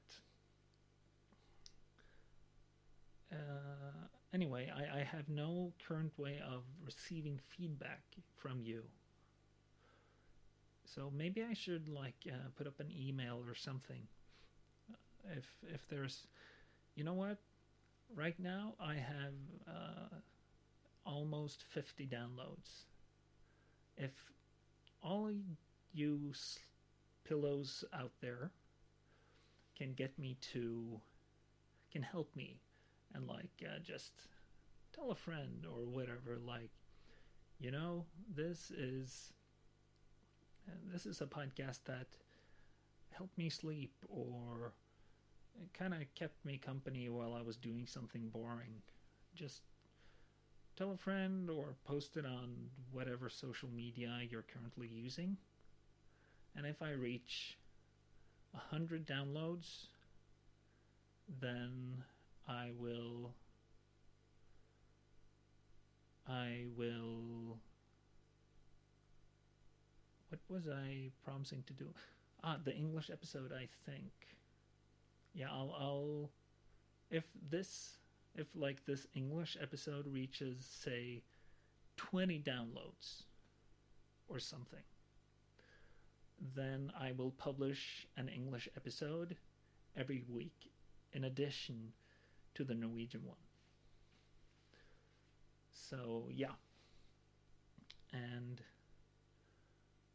uh, 3.33 4.07
anyway, 4.33 4.71
I, 4.75 5.01
I 5.01 5.03
have 5.05 5.29
no 5.29 5.73
current 5.87 6.13
way 6.19 6.41
of 6.47 6.63
receiving 6.85 7.41
feedback 7.49 8.03
from 8.37 8.61
you. 8.63 8.83
So 10.95 11.11
maybe 11.17 11.43
I 11.43 11.55
should 11.55 11.89
like 11.89 12.17
uh, 12.29 12.49
put 12.57 12.67
up 12.67 12.79
an 12.81 12.91
email 12.91 13.43
or 13.47 13.55
something. 13.55 14.03
If 15.37 15.47
if 15.73 15.89
there's, 15.89 16.27
you 16.95 17.05
know 17.05 17.15
what, 17.15 17.39
right 18.15 18.39
now 18.39 18.75
I 18.79 18.95
have 18.97 19.35
uh, 19.67 20.17
almost 21.07 21.63
50 21.63 22.07
downloads. 22.07 22.85
If 23.97 24.13
all 25.03 25.31
you 25.95 26.33
pillows 27.25 27.85
out 27.95 28.13
there 28.21 28.51
can 29.79 29.95
get 29.95 30.19
me 30.19 30.37
to, 30.53 31.01
can 31.91 32.03
help 32.03 32.35
me, 32.37 32.61
and 33.15 33.27
like 33.27 33.63
uh, 33.65 33.79
just 33.83 34.13
tell 34.95 35.11
a 35.11 35.15
friend 35.15 35.65
or 35.67 35.87
whatever, 35.87 36.39
like, 36.47 36.71
you 37.59 37.71
know, 37.71 38.05
this 38.35 38.71
is 38.71 39.33
uh, 39.33 39.42
Uh, 40.69 40.75
this 40.93 41.07
is 41.07 41.21
a 41.21 41.27
podcast 41.27 41.81
that 41.87 42.07
helped 43.11 43.37
me 43.37 43.49
sleep 43.49 43.93
or 44.09 44.73
kind 45.75 45.95
of 45.95 46.01
kept 46.15 46.45
me 46.45 46.59
company 46.59 47.09
while 47.09 47.35
I 47.35 47.43
was 47.43 47.57
doing 47.57 47.87
something 47.87 48.29
boring. 48.29 48.83
Just 49.35 49.63
tell 50.77 50.93
a 50.93 50.97
friend 50.97 51.51
or 51.51 51.75
post 51.85 52.17
it 52.17 52.25
on 52.27 52.55
whatever 52.91 53.29
social 53.29 53.69
media 53.75 54.19
you're 54.29 54.43
currently 54.43 54.89
using. 54.89 55.37
And 56.57 56.67
if 56.67 56.83
I 56.83 56.91
reach 56.93 57.57
100 58.53 59.07
downloads, 59.07 59.87
then 61.41 62.03
I 62.49 62.71
will 62.79 63.35
I 66.29 66.67
will 66.77 67.59
what 70.33 70.41
was 70.49 70.67
I 70.69 71.11
promising 71.25 71.63
to 71.67 71.75
do? 71.75 71.93
Ah, 72.43 72.57
the 72.65 72.75
English 72.75 73.11
episode, 73.11 73.53
I 73.53 73.69
think. 73.87 74.13
Yeah, 75.35 75.51
I'll 75.51 75.75
I'll 75.79 76.31
if 77.11 77.25
this 77.51 77.99
if 78.35 78.47
like 78.55 78.85
this 78.87 79.07
English 79.15 79.59
episode 79.61 80.07
reaches 80.07 80.65
say 80.65 81.23
20 81.99 82.41
downloads 82.41 83.25
or 84.29 84.39
something 84.39 84.83
then 86.55 86.93
I 86.99 87.13
will 87.13 87.31
publish 87.33 88.07
an 88.17 88.29
English 88.29 88.69
episode 88.77 89.37
every 89.97 90.25
week 90.29 90.71
in 91.13 91.25
addition 91.25 91.93
to 92.55 92.65
the 92.65 92.75
Norwegian 92.75 93.25
one. 93.25 93.37
So 95.73 96.29
yeah. 96.31 96.55
And 98.13 98.61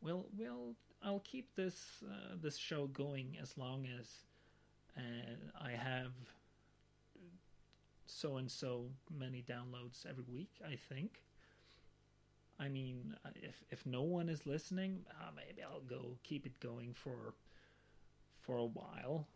well, 0.01 0.25
well, 0.38 0.75
I'll 1.03 1.21
keep 1.21 1.55
this 1.55 2.03
uh, 2.03 2.36
this 2.41 2.57
show 2.57 2.88
going 2.88 3.38
as 3.41 3.57
long 3.57 3.88
as 3.99 4.07
uh, 4.97 5.36
I 5.62 5.71
have 5.71 6.12
so 8.05 8.38
and 8.38 8.49
so 8.49 8.86
many 9.12 9.43
downloads 9.47 10.05
every 10.10 10.23
week, 10.31 10.51
I 10.65 10.75
think. 10.89 11.21
I 12.60 12.69
mean, 12.69 13.15
uh, 13.25 13.29
if 13.36 13.63
if 13.69 13.86
no 13.86 14.01
one 14.01 14.29
is 14.29 14.45
listening, 14.45 15.05
uh, 15.12 15.29
maybe 15.36 15.62
I'll 15.62 15.81
go 15.81 16.17
keep 16.23 16.45
it 16.45 16.60
going 16.60 16.93
for 16.93 17.36
for 18.41 18.57
a 18.57 18.65
while, 18.65 19.27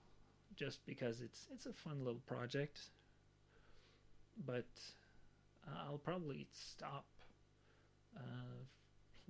just 0.55 0.85
because 0.85 1.21
it's 1.21 1.47
it's 1.53 1.65
a 1.67 1.73
fun 1.73 1.99
little 1.99 2.21
project. 2.25 2.79
But 4.45 4.69
uh, 5.67 5.85
I'll 5.85 5.99
probably 5.99 6.47
stop, 6.51 7.05
uh, 8.17 8.63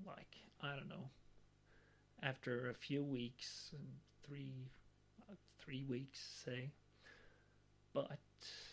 like 0.05 0.37
I 0.61 0.75
don't 0.75 0.87
know, 0.87 1.09
after 2.23 2.69
a 2.69 2.73
few 2.73 3.03
weeks, 3.03 3.71
three 4.25 4.69
three 5.59 5.83
weeks, 5.83 6.19
say, 6.43 6.71
but 7.93 8.19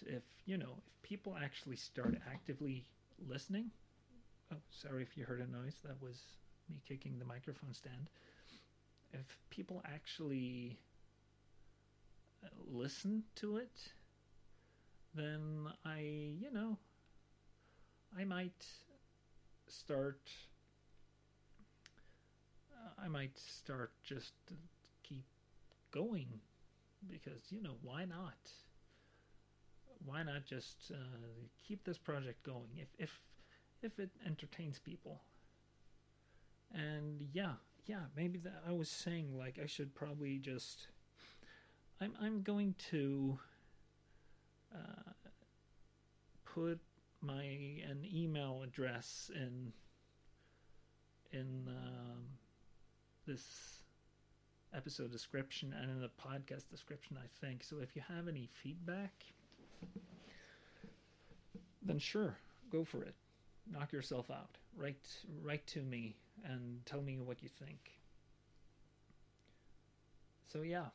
if 0.07 0.23
you 0.47 0.57
know 0.57 0.75
if 0.87 1.03
people 1.03 1.37
actually 1.43 1.77
start 1.77 2.17
actively 2.33 2.85
listening 3.29 3.71
oh 4.53 4.57
sorry 4.71 5.03
if 5.03 5.17
you 5.17 5.25
heard 5.25 5.41
a 5.41 5.51
noise 5.51 5.77
that 5.85 6.01
was 6.01 6.23
me 6.71 6.81
kicking 6.87 7.19
the 7.19 7.25
microphone 7.25 7.73
stand. 7.73 8.11
If 9.13 9.39
people 9.51 9.83
actually 9.87 10.79
uh, 12.45 12.49
listen 12.71 13.23
to 13.37 13.57
it 13.57 13.79
then 15.15 15.67
i 15.85 16.01
you 16.01 16.53
know 16.53 16.77
i 18.19 18.25
might 18.25 18.67
start 19.67 20.21
i 23.03 23.09
might 23.09 23.37
start 23.39 23.93
just 24.03 24.33
keep 25.03 25.25
going 25.91 26.41
because 27.11 27.41
you 27.51 27.63
know 27.63 27.77
why 27.83 28.05
not? 28.05 28.53
Why 30.05 30.23
not 30.23 30.45
just 30.45 30.93
uh, 30.93 30.97
keep 31.67 31.85
this 31.85 31.99
project 31.99 32.43
going 32.45 32.69
if 32.77 32.89
if 32.99 33.21
if 33.83 33.99
it 33.99 34.11
entertains 34.27 34.79
people? 34.79 35.23
And 36.75 37.29
yeah 37.33 37.55
yeah 37.87 38.05
maybe 38.15 38.39
that 38.39 38.63
i 38.69 38.71
was 38.71 38.91
saying 38.91 39.37
like 39.37 39.59
i 39.63 39.67
should 39.67 39.95
probably 39.95 40.37
just 40.39 40.89
i'm 42.03 42.13
i'm 42.21 42.43
going 42.43 42.75
to 42.91 43.39
uh, 44.75 45.13
put 46.45 46.79
my 47.23 47.43
an 47.43 48.07
email 48.15 48.61
address 48.63 49.31
in 49.35 49.73
in 51.33 51.67
um, 51.69 52.25
this 53.29 53.85
episode 54.75 55.13
description 55.13 55.73
and 55.81 55.91
in 55.91 56.01
the 56.01 56.11
podcast 56.21 56.69
description 56.71 57.17
i 57.23 57.47
think 57.47 57.63
so 57.63 57.77
if 57.81 57.95
you 57.95 58.03
have 58.09 58.27
any 58.27 58.49
feedback 58.63 59.13
then 61.89 61.99
sure, 61.99 62.37
go 62.71 62.85
for 62.85 63.03
it. 63.03 63.15
Knock 63.71 63.93
yourself 63.93 64.31
out. 64.31 64.59
Write 64.77 65.07
write 65.43 65.67
to 65.69 65.81
me 65.81 66.17
and 66.45 66.85
tell 66.85 67.01
me 67.01 67.19
what 67.19 67.43
you 67.43 67.49
think. 67.49 67.93
So 70.53 70.63
yeah. 70.63 70.87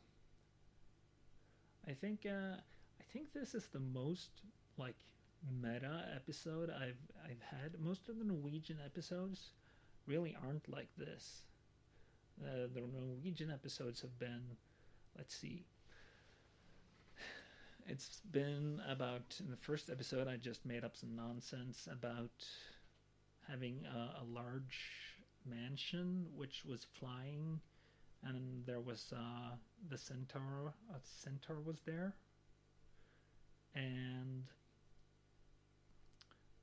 I 1.88 1.91
think 1.93 2.26
uh, 2.28 2.56
I 2.56 3.04
think 3.12 3.34
this 3.34 3.56
is 3.56 3.67
the 3.67 3.80
most 3.80 4.30
like 4.78 4.96
meta 5.62 6.06
episode 6.15 6.69
I've 6.69 7.02
I've 7.26 7.41
had. 7.41 7.80
Most 7.80 8.08
of 8.08 8.17
the 8.19 8.26
Norwegian 8.26 8.78
episodes 8.86 9.50
really 10.08 10.36
aren't 10.46 10.69
like 10.69 10.89
this. 10.98 11.41
Uh, 12.41 12.67
the 12.74 12.82
Norwegian 12.82 13.52
episodes 13.52 14.02
have 14.02 14.17
been, 14.19 14.41
let's 15.17 15.36
see, 15.36 15.65
it's 17.88 18.22
been 18.32 18.82
about 18.88 19.36
in 19.39 19.52
the 19.52 19.58
first 19.58 19.89
episode 19.89 20.28
I 20.28 20.38
just 20.38 20.65
made 20.65 20.84
up 20.84 20.96
some 20.96 21.15
nonsense 21.15 21.88
about 21.91 22.46
having 23.48 23.86
a, 23.86 24.22
a 24.22 24.26
large 24.34 24.80
mansion 25.46 26.26
which 26.36 26.63
was 26.65 26.86
flying 26.98 27.60
and 28.26 28.65
there 28.65 28.80
was 28.80 29.13
uh, 29.15 29.56
the 29.89 29.98
centaur 29.98 30.74
a 30.91 31.00
centaur 31.04 31.60
was 31.63 31.82
there. 31.86 32.13
And 33.76 34.46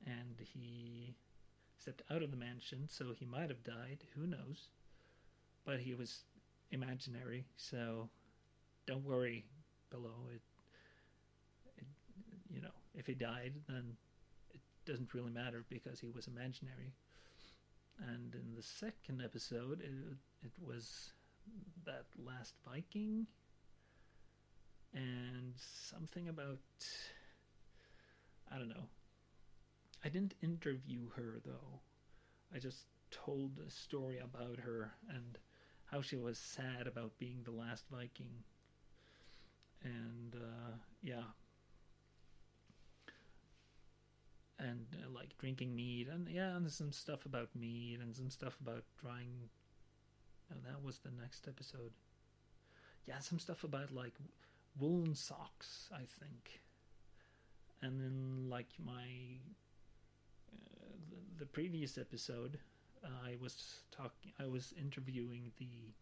and 0.06 0.36
he 0.38 1.14
stepped 1.78 2.02
out 2.10 2.22
of 2.22 2.30
the 2.30 2.36
mansion 2.36 2.88
so 2.88 3.12
he 3.18 3.26
might 3.26 3.50
have 3.50 3.62
died. 3.62 4.04
Who 4.14 4.26
knows 4.26 4.68
but 5.64 5.80
he 5.80 5.94
was 5.94 6.24
imaginary 6.70 7.44
so 7.56 8.08
don't 8.86 9.04
worry 9.04 9.44
below 9.90 10.14
it 10.32 10.40
you 12.52 12.60
know, 12.60 12.74
if 12.94 13.06
he 13.06 13.14
died, 13.14 13.54
then 13.68 13.96
it 14.52 14.60
doesn't 14.84 15.14
really 15.14 15.30
matter 15.30 15.64
because 15.68 16.00
he 16.00 16.10
was 16.10 16.26
imaginary. 16.26 16.92
And 18.08 18.34
in 18.34 18.54
the 18.56 18.62
second 18.62 19.22
episode, 19.22 19.80
it, 19.80 19.92
it 20.42 20.52
was 20.60 21.12
that 21.84 22.04
last 22.18 22.54
Viking 22.68 23.26
and 24.92 25.52
something 25.56 26.28
about 26.28 26.58
I 28.52 28.58
don't 28.58 28.68
know. 28.68 28.88
I 30.04 30.08
didn't 30.08 30.34
interview 30.42 31.08
her 31.14 31.40
though. 31.44 31.80
I 32.54 32.58
just 32.58 32.86
told 33.10 33.52
a 33.64 33.70
story 33.70 34.18
about 34.18 34.58
her 34.58 34.92
and 35.08 35.38
how 35.90 36.00
she 36.00 36.16
was 36.16 36.38
sad 36.38 36.86
about 36.86 37.18
being 37.18 37.40
the 37.44 37.50
last 37.50 37.84
Viking. 37.90 38.44
And 39.82 40.34
uh, 40.34 40.76
yeah, 41.02 41.22
and 44.60 44.86
uh, 44.94 45.10
like 45.10 45.36
drinking 45.38 45.74
mead 45.74 46.08
and 46.08 46.28
yeah 46.28 46.56
and 46.56 46.70
some 46.70 46.92
stuff 46.92 47.24
about 47.24 47.48
mead 47.54 48.00
and 48.00 48.14
some 48.14 48.30
stuff 48.30 48.56
about 48.60 48.84
drying. 49.00 49.48
No 50.50 50.56
that 50.68 50.84
was 50.84 50.98
the 50.98 51.10
next 51.20 51.48
episode. 51.48 51.92
Yeah 53.06 53.18
some 53.18 53.38
stuff 53.38 53.64
about 53.64 53.90
like 53.90 54.14
woolen 54.78 55.14
socks 55.14 55.88
i 55.92 56.04
think. 56.20 56.60
And 57.82 57.98
then 57.98 58.50
like 58.50 58.68
my 58.84 59.38
uh, 60.52 60.92
the, 61.08 61.44
the, 61.44 61.46
previous 61.46 61.96
episode 61.96 62.58
i 63.04 63.36
was 63.40 63.84
talking 63.90 64.32
i 64.38 64.46
was 64.46 64.72
interviewing 64.78 65.52
the 65.58 65.92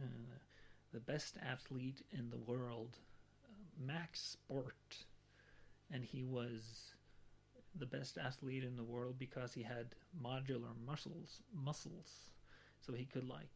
uh, 0.00 0.38
the 0.92 1.00
best 1.00 1.36
athlete 1.42 2.02
in 2.12 2.30
the 2.30 2.38
world 2.38 2.98
uh, 3.44 3.48
max 3.78 4.20
sport. 4.20 5.04
And 5.90 6.04
he 6.04 6.24
was 6.24 6.92
the 7.74 7.86
best 7.86 8.18
athlete 8.18 8.64
in 8.64 8.76
the 8.76 8.84
world 8.84 9.18
because 9.18 9.52
he 9.54 9.62
had 9.62 9.94
modular 10.22 10.74
muscles 10.86 11.42
muscles. 11.52 12.30
So 12.80 12.92
he 12.94 13.06
could 13.06 13.28
like 13.28 13.50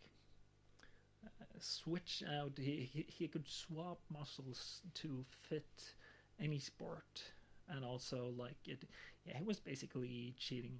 uh, 1.25 1.45
switch 1.59 2.23
out 2.39 2.53
he, 2.59 2.89
he 2.93 3.07
he 3.09 3.29
could 3.29 3.49
swap 3.49 3.99
muscles 4.11 4.83
to 4.95 5.25
fit 5.31 5.95
any 6.41 6.59
sport. 6.59 7.23
And 7.69 7.85
also 7.85 8.33
like 8.37 8.57
it 8.67 8.85
yeah 9.25 9.37
he 9.39 9.45
was 9.45 9.61
basically 9.61 10.35
cheating 10.39 10.79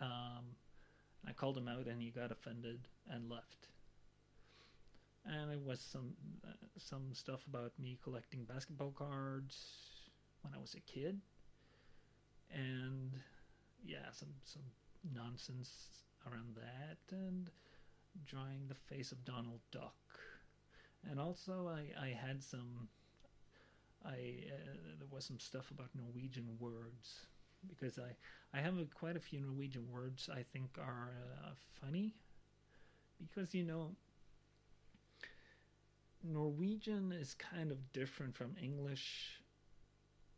um 0.00 0.44
i 1.26 1.32
called 1.32 1.56
him 1.56 1.68
out 1.68 1.86
and 1.86 2.00
he 2.00 2.10
got 2.10 2.32
offended 2.32 2.88
and 3.10 3.28
left. 3.30 3.68
And 5.26 5.50
it 5.50 5.60
was 5.60 5.80
some 5.80 6.12
uh, 6.46 6.52
some 6.78 7.14
stuff 7.14 7.46
about 7.48 7.72
me 7.78 7.98
collecting 8.02 8.44
basketball 8.44 8.92
cards 8.92 9.56
when 10.42 10.52
I 10.52 10.58
was 10.58 10.74
a 10.74 10.80
kid, 10.80 11.18
and 12.52 13.10
yeah, 13.82 14.10
some 14.12 14.28
some 14.44 14.62
nonsense 15.14 16.04
around 16.26 16.56
that, 16.56 16.98
and 17.10 17.48
drawing 18.26 18.68
the 18.68 18.74
face 18.74 19.12
of 19.12 19.24
Donald 19.24 19.60
Duck, 19.72 19.96
and 21.10 21.18
also 21.18 21.68
I 21.68 21.86
I 21.98 22.08
had 22.08 22.42
some. 22.42 22.88
I 24.04 24.44
uh, 24.52 24.98
there 24.98 25.08
was 25.10 25.24
some 25.24 25.38
stuff 25.40 25.70
about 25.70 25.88
Norwegian 25.94 26.58
words 26.60 27.26
because 27.68 27.98
I 27.98 28.16
I 28.56 28.60
have 28.60 28.78
a, 28.78 28.84
quite 28.86 29.16
a 29.16 29.20
few 29.20 29.40
Norwegian 29.40 29.90
words 29.90 30.28
I 30.32 30.42
think 30.52 30.78
are 30.78 31.12
uh, 31.44 31.50
funny 31.80 32.14
because 33.18 33.54
you 33.54 33.64
know 33.64 33.96
Norwegian 36.24 37.12
is 37.12 37.34
kind 37.34 37.70
of 37.70 37.92
different 37.92 38.34
from 38.34 38.56
English 38.60 39.40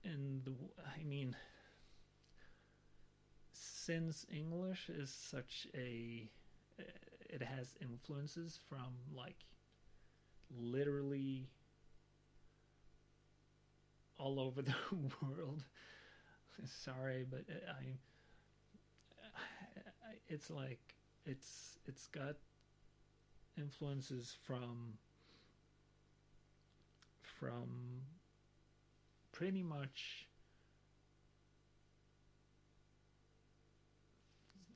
and 0.05 0.45
the 0.45 0.53
I 0.99 1.03
mean, 1.05 1.37
since 3.53 4.27
English 4.31 4.89
is 4.89 5.11
such 5.11 5.67
a, 5.75 6.31
it 7.31 7.43
has 7.43 7.77
influences 7.81 8.59
from 8.69 8.95
like 9.15 9.45
literally 10.51 11.49
all 14.19 14.41
over 14.41 14.62
the 14.62 14.75
world. 15.23 15.65
Sorry, 16.64 17.25
but 17.31 17.45
I, 17.69 17.85
it's 20.29 20.51
like 20.51 20.81
it's 21.25 21.79
it's 21.87 22.07
got 22.09 22.37
influences 23.59 24.37
from 24.45 24.95
from 27.23 28.01
pretty 29.33 29.62
much 29.62 30.27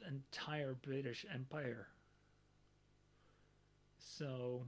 the 0.01 0.09
entire 0.09 0.75
British 0.75 1.25
Empire. 1.33 1.89
So 3.99 4.65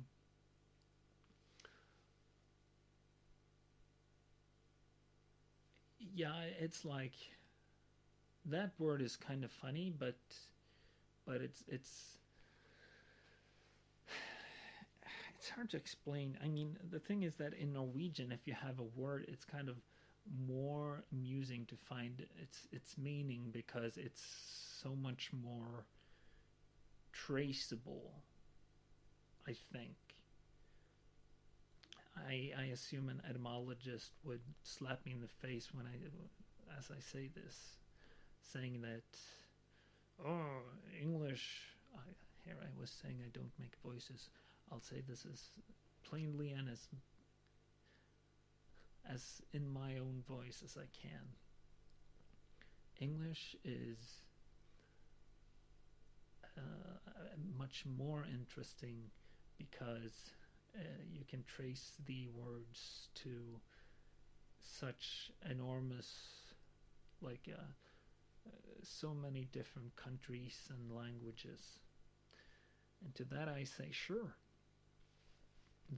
yeah, 6.14 6.34
it's 6.60 6.84
like 6.84 7.12
that 8.46 8.72
word 8.78 9.02
is 9.02 9.16
kind 9.16 9.44
of 9.44 9.50
funny, 9.50 9.92
but 9.96 10.16
but 11.26 11.40
it's 11.40 11.64
it's 11.68 12.18
it's 15.36 15.48
hard 15.50 15.70
to 15.70 15.76
explain. 15.76 16.36
I 16.42 16.48
mean, 16.48 16.76
the 16.90 16.98
thing 16.98 17.22
is 17.22 17.34
that 17.36 17.54
in 17.54 17.72
Norwegian, 17.72 18.32
if 18.32 18.46
you 18.46 18.54
have 18.54 18.78
a 18.78 19.00
word, 19.00 19.24
it's 19.28 19.44
kind 19.44 19.68
of 19.68 19.76
more 20.46 21.02
amusing 21.12 21.66
to 21.66 21.76
find 21.76 22.24
its 22.40 22.68
its 22.72 22.96
meaning 22.98 23.50
because 23.52 23.96
it's 23.96 24.22
so 24.82 24.94
much 24.94 25.30
more 25.32 25.86
traceable. 27.12 28.12
I 29.46 29.54
think. 29.72 29.96
I 32.16 32.52
I 32.58 32.64
assume 32.72 33.08
an 33.08 33.22
etymologist 33.28 34.12
would 34.24 34.40
slap 34.62 35.04
me 35.04 35.12
in 35.12 35.20
the 35.20 35.28
face 35.46 35.68
when 35.72 35.86
I 35.86 35.96
as 36.78 36.90
I 36.90 37.00
say 37.00 37.28
this, 37.34 37.76
saying 38.40 38.82
that 38.82 39.02
oh 40.26 40.62
English. 41.00 41.68
I, 41.94 42.00
here 42.44 42.56
I 42.60 42.80
was 42.80 42.90
saying 42.90 43.18
I 43.24 43.28
don't 43.32 43.52
make 43.58 43.74
voices. 43.84 44.30
I'll 44.70 44.80
say 44.80 45.02
this 45.06 45.26
as 45.30 45.42
plainly 46.02 46.52
and 46.52 46.68
as 46.68 46.88
as 49.10 49.42
in 49.52 49.68
my 49.68 49.98
own 49.98 50.22
voice 50.28 50.62
as 50.64 50.76
I 50.76 50.86
can. 51.00 51.26
English 53.00 53.56
is 53.64 54.22
uh, 56.56 56.60
much 57.58 57.84
more 57.98 58.24
interesting 58.32 59.10
because 59.58 60.32
uh, 60.76 60.82
you 61.10 61.24
can 61.28 61.44
trace 61.44 61.92
the 62.06 62.28
words 62.34 63.08
to 63.14 63.60
such 64.60 65.30
enormous, 65.50 66.08
like, 67.20 67.48
uh, 67.48 67.60
uh 68.46 68.50
so 68.82 69.14
many 69.14 69.48
different 69.52 69.94
countries 69.96 70.56
and 70.70 70.96
languages. 70.96 71.60
And 73.04 73.14
to 73.16 73.24
that 73.24 73.48
I 73.48 73.64
say, 73.64 73.88
sure. 73.90 74.34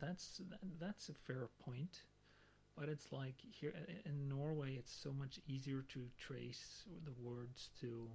That's 0.01 0.41
that's 0.81 1.09
a 1.09 1.15
fair 1.15 1.49
point. 1.65 2.01
But 2.77 2.89
it's 2.89 3.13
like 3.13 3.37
here 3.53 3.73
in 4.05 4.29
Norway, 4.29 4.75
it's 4.75 4.93
so 4.93 5.13
much 5.13 5.39
easier 5.47 5.85
to 5.91 6.01
trace 6.19 6.85
the 7.05 7.13
words 7.23 7.71
to 7.81 8.09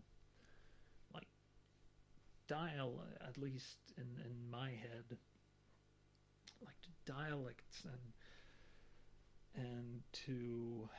like 1.13 1.27
dial, 2.47 3.03
at 3.25 3.37
least 3.37 3.77
in, 3.97 4.21
in 4.25 4.49
my 4.51 4.69
head, 4.69 5.17
like 6.65 6.79
to 6.81 6.89
dialects 7.11 7.83
and 7.85 8.13
and 9.55 10.01
to 10.11 10.89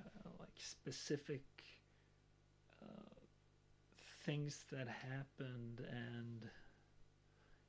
uh, 0.00 0.28
like 0.38 0.56
specific 0.58 1.42
uh, 2.82 2.86
things 4.24 4.64
that 4.70 4.88
happened 4.88 5.80
and 5.90 6.50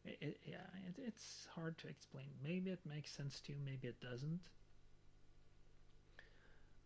it, 0.03 0.17
it, 0.21 0.37
yeah 0.45 0.67
it, 0.87 0.95
it's 1.01 1.47
hard 1.55 1.77
to 1.79 1.87
explain. 1.87 2.27
Maybe 2.43 2.69
it 2.71 2.79
makes 2.85 3.11
sense 3.11 3.39
to 3.41 3.53
you 3.53 3.57
maybe 3.65 3.87
it 3.87 3.99
doesn't. 4.01 4.39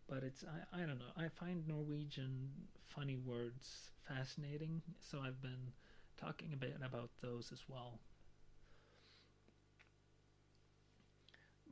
But 0.08 0.22
it's 0.22 0.44
I, 0.44 0.82
I 0.82 0.86
don't 0.86 0.98
know. 0.98 1.12
I 1.16 1.28
find 1.28 1.66
norwegian 1.66 2.50
funny 2.86 3.16
words 3.16 3.90
fascinating 4.06 4.80
so 5.00 5.18
i've 5.18 5.40
been 5.40 5.72
talking 6.16 6.52
a 6.52 6.56
bit 6.56 6.76
about 6.84 7.10
those 7.22 7.50
as 7.52 7.62
well 7.68 7.98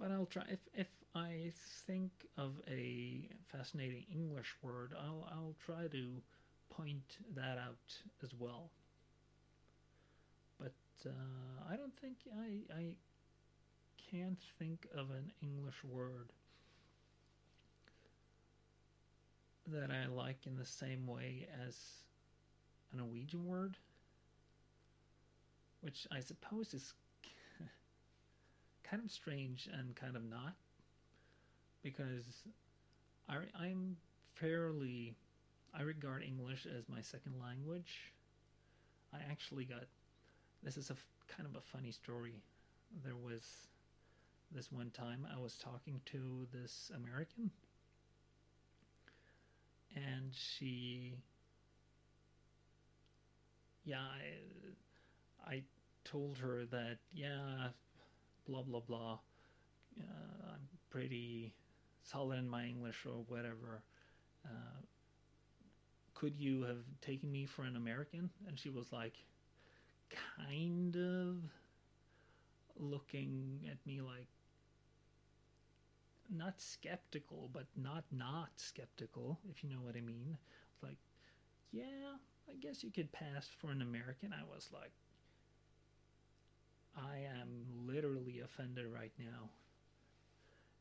but 0.02 0.10
i'll 0.10 0.26
try 0.26 0.42
if 0.50 0.58
if 0.74 0.88
i 1.14 1.52
think 1.86 2.10
of 2.36 2.60
a 2.68 3.28
fascinating 3.52 4.04
english 4.12 4.52
word 4.60 4.92
i'll 5.04 5.28
i'll 5.32 5.54
try 5.64 5.86
to 5.86 6.20
point 6.70 7.18
that 7.36 7.58
out 7.58 7.94
as 8.22 8.30
well. 8.38 8.70
But 10.58 10.72
uh, 11.06 11.70
i 11.70 11.76
don't 11.76 11.96
think 12.00 12.16
i 12.40 12.74
i 12.74 12.94
can't 14.10 14.42
think 14.58 14.86
of 14.96 15.10
an 15.10 15.30
english 15.42 15.84
word 15.84 16.32
that 19.68 19.90
I 19.92 20.06
like 20.06 20.46
in 20.46 20.56
the 20.56 20.66
same 20.66 21.06
way 21.06 21.46
as 21.66 21.76
a 22.92 22.96
Norwegian 22.96 23.46
word, 23.46 23.76
which 25.82 26.06
I 26.10 26.18
suppose 26.18 26.74
is 26.74 26.92
kind 28.92 29.02
of 29.02 29.10
strange 29.10 29.70
and 29.72 29.96
kind 29.96 30.16
of 30.16 30.22
not, 30.22 30.52
because 31.82 32.44
I, 33.26 33.36
I'm 33.58 33.96
fairly, 34.34 35.16
I 35.74 35.80
regard 35.80 36.22
English 36.22 36.66
as 36.66 36.86
my 36.90 37.00
second 37.00 37.40
language. 37.40 38.12
I 39.14 39.18
actually 39.30 39.64
got, 39.64 39.84
this 40.62 40.76
is 40.76 40.90
a 40.90 40.96
kind 41.34 41.48
of 41.48 41.56
a 41.56 41.62
funny 41.76 41.90
story. 41.90 42.34
There 43.02 43.16
was 43.16 43.42
this 44.54 44.70
one 44.70 44.90
time 44.90 45.26
I 45.34 45.40
was 45.40 45.54
talking 45.56 45.98
to 46.12 46.46
this 46.52 46.90
American 46.94 47.50
and 49.96 50.30
she 50.34 51.14
yeah 53.84 53.96
I, 55.46 55.54
I 55.54 55.62
told 56.04 56.36
her 56.38 56.64
that 56.70 56.98
yeah 57.14 57.68
blah 58.46 58.62
blah 58.62 58.80
blah 58.80 59.18
uh, 60.00 60.52
i'm 60.52 60.68
pretty 60.90 61.54
solid 62.02 62.38
in 62.38 62.48
my 62.48 62.64
english 62.64 63.06
or 63.06 63.24
whatever 63.28 63.82
uh, 64.44 64.80
could 66.14 66.36
you 66.36 66.62
have 66.62 66.84
taken 67.00 67.30
me 67.30 67.46
for 67.46 67.64
an 67.64 67.76
american 67.76 68.30
and 68.46 68.58
she 68.58 68.70
was 68.70 68.92
like 68.92 69.14
kind 70.38 70.96
of 70.96 71.36
looking 72.78 73.60
at 73.70 73.78
me 73.86 74.00
like 74.00 74.28
not 76.30 76.60
skeptical, 76.60 77.50
but 77.52 77.66
not 77.76 78.04
not 78.10 78.50
skeptical, 78.56 79.38
if 79.50 79.62
you 79.62 79.70
know 79.70 79.80
what 79.82 79.96
I 79.96 80.00
mean. 80.00 80.36
Like, 80.82 80.98
yeah, 81.72 82.16
I 82.48 82.54
guess 82.60 82.82
you 82.82 82.90
could 82.90 83.12
pass 83.12 83.48
for 83.58 83.70
an 83.70 83.82
American. 83.82 84.32
I 84.32 84.42
was 84.52 84.70
like, 84.72 84.92
I 86.96 87.18
am 87.40 87.64
literally 87.86 88.40
offended 88.40 88.86
right 88.86 89.12
now. 89.18 89.50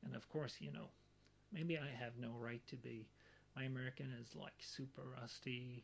And 0.06 0.16
of 0.16 0.28
course, 0.30 0.58
you 0.60 0.72
know, 0.72 0.90
maybe 1.52 1.78
I 1.78 1.90
have 2.04 2.14
no 2.20 2.32
right 2.40 2.62
to 2.68 2.76
be. 2.76 3.08
My 3.56 3.64
American 3.64 4.14
is 4.22 4.36
like 4.36 4.54
super 4.60 5.04
rusty. 5.20 5.84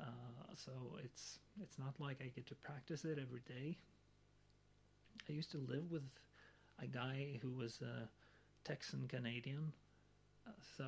Uh, 0.00 0.54
so 0.56 0.72
it's 1.04 1.38
it's 1.62 1.78
not 1.78 1.94
like 1.98 2.18
I 2.22 2.30
get 2.34 2.46
to 2.46 2.54
practice 2.54 3.04
it 3.04 3.18
every 3.20 3.42
day. 3.46 3.76
I 5.28 5.32
used 5.32 5.50
to 5.52 5.58
live 5.58 5.90
with 5.90 6.08
a 6.82 6.86
guy 6.86 7.38
who 7.42 7.50
was 7.50 7.80
a 7.82 8.08
Texan 8.64 9.06
Canadian. 9.08 9.72
Uh, 10.46 10.52
so 10.76 10.84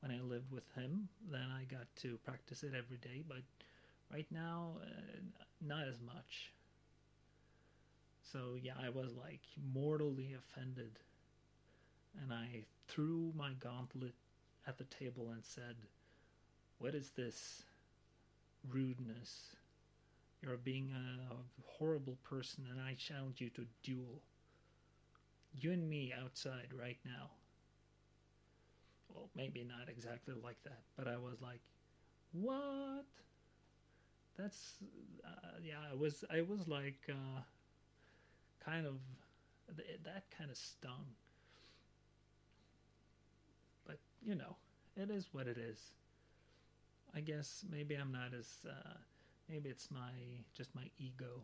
when 0.00 0.10
I 0.10 0.20
lived 0.20 0.50
with 0.50 0.68
him, 0.74 1.08
then 1.30 1.46
I 1.56 1.64
got 1.64 1.86
to 2.02 2.18
practice 2.24 2.64
it 2.64 2.72
every 2.76 2.98
day. 2.98 3.22
But 3.26 3.42
right 4.12 4.26
now, 4.30 4.78
uh, 4.82 5.20
not 5.60 5.86
as 5.86 6.00
much. 6.00 6.52
So 8.32 8.56
yeah, 8.60 8.74
I 8.80 8.88
was 8.88 9.14
like 9.14 9.42
mortally 9.74 10.32
offended, 10.34 10.98
and 12.20 12.32
I 12.32 12.64
threw 12.88 13.32
my 13.36 13.52
gauntlet 13.54 14.14
at 14.66 14.78
the 14.78 14.84
table 14.84 15.30
and 15.32 15.44
said, 15.44 15.76
"What 16.78 16.94
is 16.94 17.10
this 17.10 17.64
rudeness? 18.68 19.56
You're 20.42 20.56
being 20.58 20.92
a 20.92 21.36
horrible 21.78 22.18
person, 22.24 22.66
and 22.70 22.80
I 22.80 22.94
challenge 22.94 23.40
you 23.40 23.50
to 23.50 23.66
duel." 23.82 24.22
you 25.54 25.72
and 25.72 25.88
me 25.88 26.12
outside 26.12 26.68
right 26.74 26.98
now. 27.04 27.30
Well, 29.08 29.28
maybe 29.36 29.64
not 29.64 29.88
exactly 29.88 30.34
like 30.42 30.62
that, 30.64 30.80
but 30.96 31.06
I 31.06 31.16
was 31.16 31.40
like, 31.40 31.60
what? 32.32 33.06
That's 34.36 34.78
uh, 35.24 35.58
yeah. 35.62 35.80
I 35.90 35.94
was 35.94 36.24
I 36.30 36.40
was 36.42 36.66
like 36.66 36.98
uh, 37.08 37.40
kind 38.64 38.86
of 38.86 38.94
that 40.04 40.24
kind 40.36 40.50
of 40.50 40.56
stung, 40.56 41.06
but 43.86 43.98
you 44.22 44.34
know, 44.34 44.56
it 44.96 45.10
is 45.10 45.28
what 45.32 45.46
it 45.46 45.58
is. 45.58 45.78
I 47.14 47.20
guess 47.20 47.64
maybe 47.70 47.94
I'm 47.94 48.12
not 48.12 48.32
as 48.38 48.48
uh, 48.68 48.94
maybe 49.48 49.68
it's 49.68 49.90
my 49.90 50.12
just 50.54 50.74
my 50.74 50.90
ego. 50.98 51.42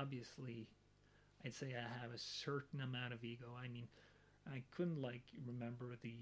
Obviously, 0.00 0.68
I'd 1.44 1.54
say 1.54 1.74
I 1.76 2.00
have 2.02 2.12
a 2.12 2.18
certain 2.18 2.80
amount 2.80 3.12
of 3.12 3.22
ego. 3.24 3.46
I 3.62 3.68
mean, 3.68 3.86
I 4.52 4.62
couldn't 4.76 5.00
like 5.00 5.22
remember 5.46 5.96
the 6.02 6.14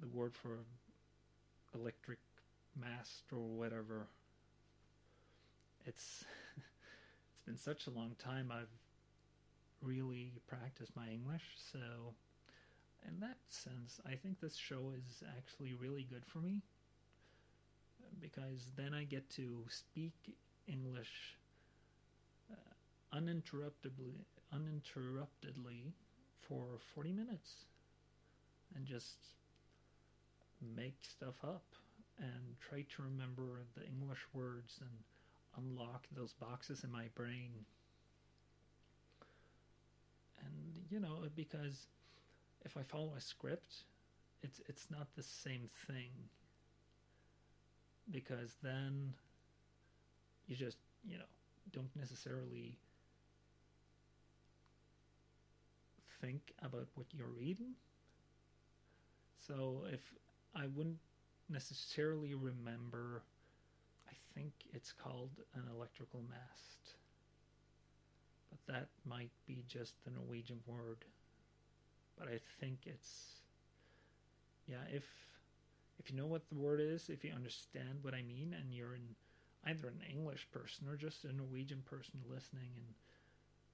the 0.00 0.08
word 0.08 0.34
for 0.34 0.58
electric 1.74 2.18
mast 2.78 3.24
or 3.32 3.38
whatever. 3.38 4.08
It's 5.86 6.24
it's 6.56 7.42
been 7.46 7.58
such 7.58 7.86
a 7.86 7.90
long 7.90 8.14
time 8.18 8.52
I've 8.52 8.68
really 9.82 10.32
practice 10.46 10.90
my 10.94 11.08
English, 11.08 11.44
so 11.72 12.14
in 13.06 13.20
that 13.20 13.38
sense, 13.48 14.00
I 14.06 14.14
think 14.14 14.40
this 14.40 14.56
show 14.56 14.92
is 14.96 15.22
actually 15.36 15.74
really 15.74 16.06
good 16.10 16.24
for 16.26 16.38
me 16.38 16.62
because 18.20 18.72
then 18.76 18.94
I 18.94 19.04
get 19.04 19.28
to 19.30 19.64
speak 19.68 20.36
English 20.66 21.36
uh, 22.50 22.56
uninterruptedly 23.16 24.24
uninterruptedly 24.52 25.92
for 26.40 26.78
40 26.94 27.12
minutes 27.12 27.66
and 28.74 28.86
just 28.86 29.16
make 30.76 30.96
stuff 31.02 31.34
up 31.44 31.64
and 32.18 32.56
try 32.60 32.84
to 32.96 33.02
remember 33.02 33.62
the 33.76 33.86
English 33.86 34.24
words 34.32 34.80
and 34.80 34.90
unlock 35.56 36.06
those 36.16 36.32
boxes 36.32 36.84
in 36.84 36.90
my 36.90 37.06
brain. 37.14 37.50
And 40.44 40.84
you 40.90 41.00
know, 41.00 41.18
because 41.34 41.86
if 42.64 42.76
I 42.76 42.82
follow 42.82 43.12
a 43.16 43.20
script, 43.20 43.84
it's 44.42 44.60
it's 44.68 44.86
not 44.90 45.08
the 45.16 45.22
same 45.22 45.68
thing. 45.86 46.10
Because 48.10 48.54
then 48.62 49.12
you 50.46 50.54
just, 50.54 50.76
you 51.04 51.18
know, 51.18 51.24
don't 51.72 51.94
necessarily 51.96 52.78
think 56.20 56.52
about 56.62 56.86
what 56.94 57.06
you're 57.12 57.26
reading. 57.38 57.72
So 59.46 59.84
if 59.92 60.00
I 60.54 60.66
wouldn't 60.74 60.98
necessarily 61.48 62.34
remember, 62.34 63.22
I 64.08 64.14
think 64.34 64.52
it's 64.72 64.92
called 64.92 65.30
an 65.54 65.64
electrical 65.74 66.22
mast. 66.28 66.96
That 68.66 68.88
might 69.04 69.30
be 69.46 69.64
just 69.68 69.94
the 70.04 70.10
Norwegian 70.10 70.60
word. 70.66 71.04
But 72.18 72.28
I 72.28 72.38
think 72.60 72.80
it's 72.86 73.40
yeah, 74.66 74.82
if 74.92 75.04
if 75.98 76.10
you 76.10 76.16
know 76.16 76.26
what 76.26 76.48
the 76.48 76.56
word 76.58 76.80
is, 76.80 77.08
if 77.08 77.24
you 77.24 77.32
understand 77.32 77.98
what 78.02 78.14
I 78.14 78.22
mean 78.22 78.54
and 78.58 78.74
you're 78.74 78.94
in 78.94 79.14
either 79.66 79.88
an 79.88 80.02
English 80.10 80.46
person 80.52 80.88
or 80.88 80.96
just 80.96 81.24
a 81.24 81.32
Norwegian 81.32 81.82
person 81.86 82.20
listening 82.28 82.70
and 82.76 82.94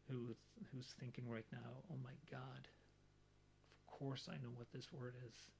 who 0.09 0.35
who's 0.73 0.95
thinking 1.01 1.29
right 1.29 1.47
now, 1.53 1.83
"Oh 1.91 1.99
my 2.03 2.15
god. 2.31 2.69
Of 3.87 3.99
course 3.99 4.29
I 4.29 4.37
know 4.43 4.53
what 4.55 4.73
this 4.73 4.93
word 4.93 5.15
is. 5.27 5.51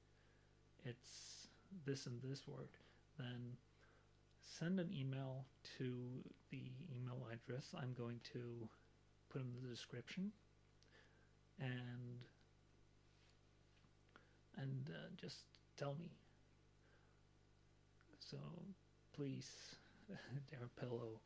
It's 0.85 1.47
this 1.85 2.05
and 2.05 2.21
this 2.21 2.47
word." 2.47 2.69
Then 3.17 3.57
send 4.39 4.79
an 4.79 4.91
email 4.93 5.45
to 5.77 6.23
the 6.51 6.71
email 6.95 7.27
address 7.31 7.73
I'm 7.77 7.93
going 7.93 8.19
to 8.33 8.67
put 9.33 9.39
them 9.39 9.51
in 9.57 9.67
the 9.67 9.75
description 9.75 10.31
and 11.59 12.19
and 14.57 14.89
uh, 14.89 15.09
just 15.19 15.39
tell 15.77 15.95
me. 15.99 16.11
So 18.19 18.37
please, 19.15 19.49
dear 20.49 20.69
pillow, 20.79 21.19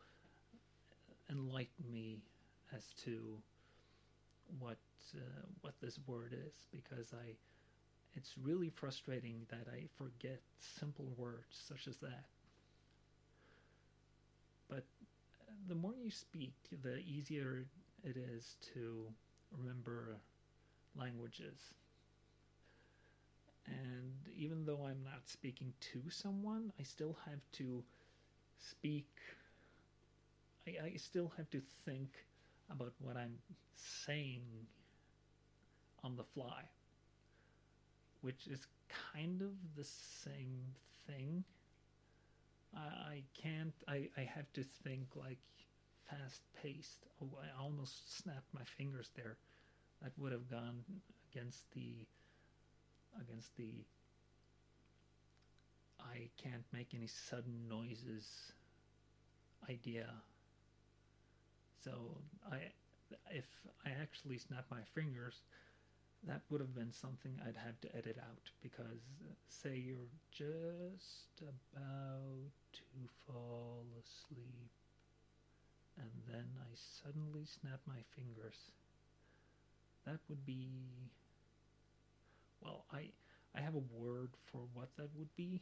enlighten 1.29 1.91
me 1.91 2.19
as 2.75 2.85
to 3.03 3.37
what 4.59 4.77
uh, 5.15 5.19
what 5.61 5.73
this 5.81 5.99
word 6.07 6.33
is 6.33 6.53
because 6.71 7.13
I 7.13 7.35
it's 8.15 8.33
really 8.41 8.69
frustrating 8.69 9.45
that 9.49 9.67
I 9.71 9.87
forget 9.97 10.39
simple 10.59 11.13
words 11.17 11.43
such 11.67 11.87
as 11.87 11.97
that. 11.97 12.25
But 14.69 14.83
the 15.67 15.75
more 15.75 15.93
you 16.01 16.09
speak, 16.09 16.53
the 16.83 16.97
easier 16.97 17.65
it 18.07 18.15
is 18.17 18.55
to 18.73 19.03
remember 19.51 20.17
languages. 20.95 21.73
And 23.67 24.13
even 24.35 24.65
though 24.65 24.85
I'm 24.85 25.03
not 25.03 25.27
speaking 25.27 25.73
to 25.91 26.01
someone, 26.09 26.71
I 26.79 26.83
still 26.83 27.17
have 27.25 27.41
to 27.53 27.83
speak. 28.59 29.09
I, 30.65 30.85
I 30.85 30.93
still 30.95 31.33
have 31.35 31.49
to 31.49 31.61
think 31.85 32.09
about 32.71 32.93
what 32.99 33.17
I'm 33.17 33.37
saying 33.75 34.43
on 36.03 36.15
the 36.15 36.23
fly, 36.23 36.63
which 38.21 38.47
is 38.47 38.67
kind 39.13 39.41
of 39.41 39.51
the 39.75 39.83
same 39.83 40.61
thing. 41.07 41.43
I, 42.73 42.79
I 42.79 43.23
can't, 43.41 43.73
I, 43.89 44.07
I 44.17 44.21
have 44.21 44.51
to 44.53 44.63
think 44.63 45.07
like 45.15 45.39
fast 46.09 46.41
paced. 46.61 47.05
Oh, 47.21 47.29
I 47.41 47.61
almost 47.61 48.17
snapped 48.21 48.53
my 48.53 48.63
fingers 48.77 49.09
there. 49.15 49.37
That 50.01 50.11
would 50.17 50.31
have 50.31 50.49
gone 50.49 50.83
against 51.31 51.71
the, 51.73 52.05
against 53.21 53.55
the, 53.57 53.85
I 55.99 56.29
can't 56.41 56.63
make 56.71 56.93
any 56.93 57.07
sudden 57.07 57.67
noises 57.67 58.51
idea 59.69 60.07
so 61.83 61.91
I, 62.51 62.59
if 63.31 63.45
I 63.85 63.91
actually 64.01 64.37
snapped 64.37 64.69
my 64.71 64.83
fingers, 64.93 65.41
that 66.27 66.41
would 66.49 66.59
have 66.59 66.75
been 66.75 66.91
something 66.91 67.39
I'd 67.41 67.55
have 67.55 67.79
to 67.81 67.95
edit 67.95 68.17
out 68.19 68.51
because 68.61 69.01
uh, 69.23 69.33
say 69.47 69.75
you're 69.77 70.11
just 70.31 71.41
about 71.41 72.51
to 72.73 72.83
fall 73.25 73.85
asleep 74.03 74.71
and 75.97 76.11
then 76.27 76.45
I 76.61 76.73
suddenly 76.75 77.45
snap 77.45 77.81
my 77.87 78.01
fingers. 78.15 78.71
That 80.05 80.19
would 80.27 80.43
be 80.45 81.11
well, 82.61 82.85
I 82.91 83.11
I 83.55 83.61
have 83.61 83.75
a 83.75 83.79
word 83.79 84.31
for 84.45 84.67
what 84.73 84.95
that 84.97 85.09
would 85.15 85.35
be, 85.35 85.61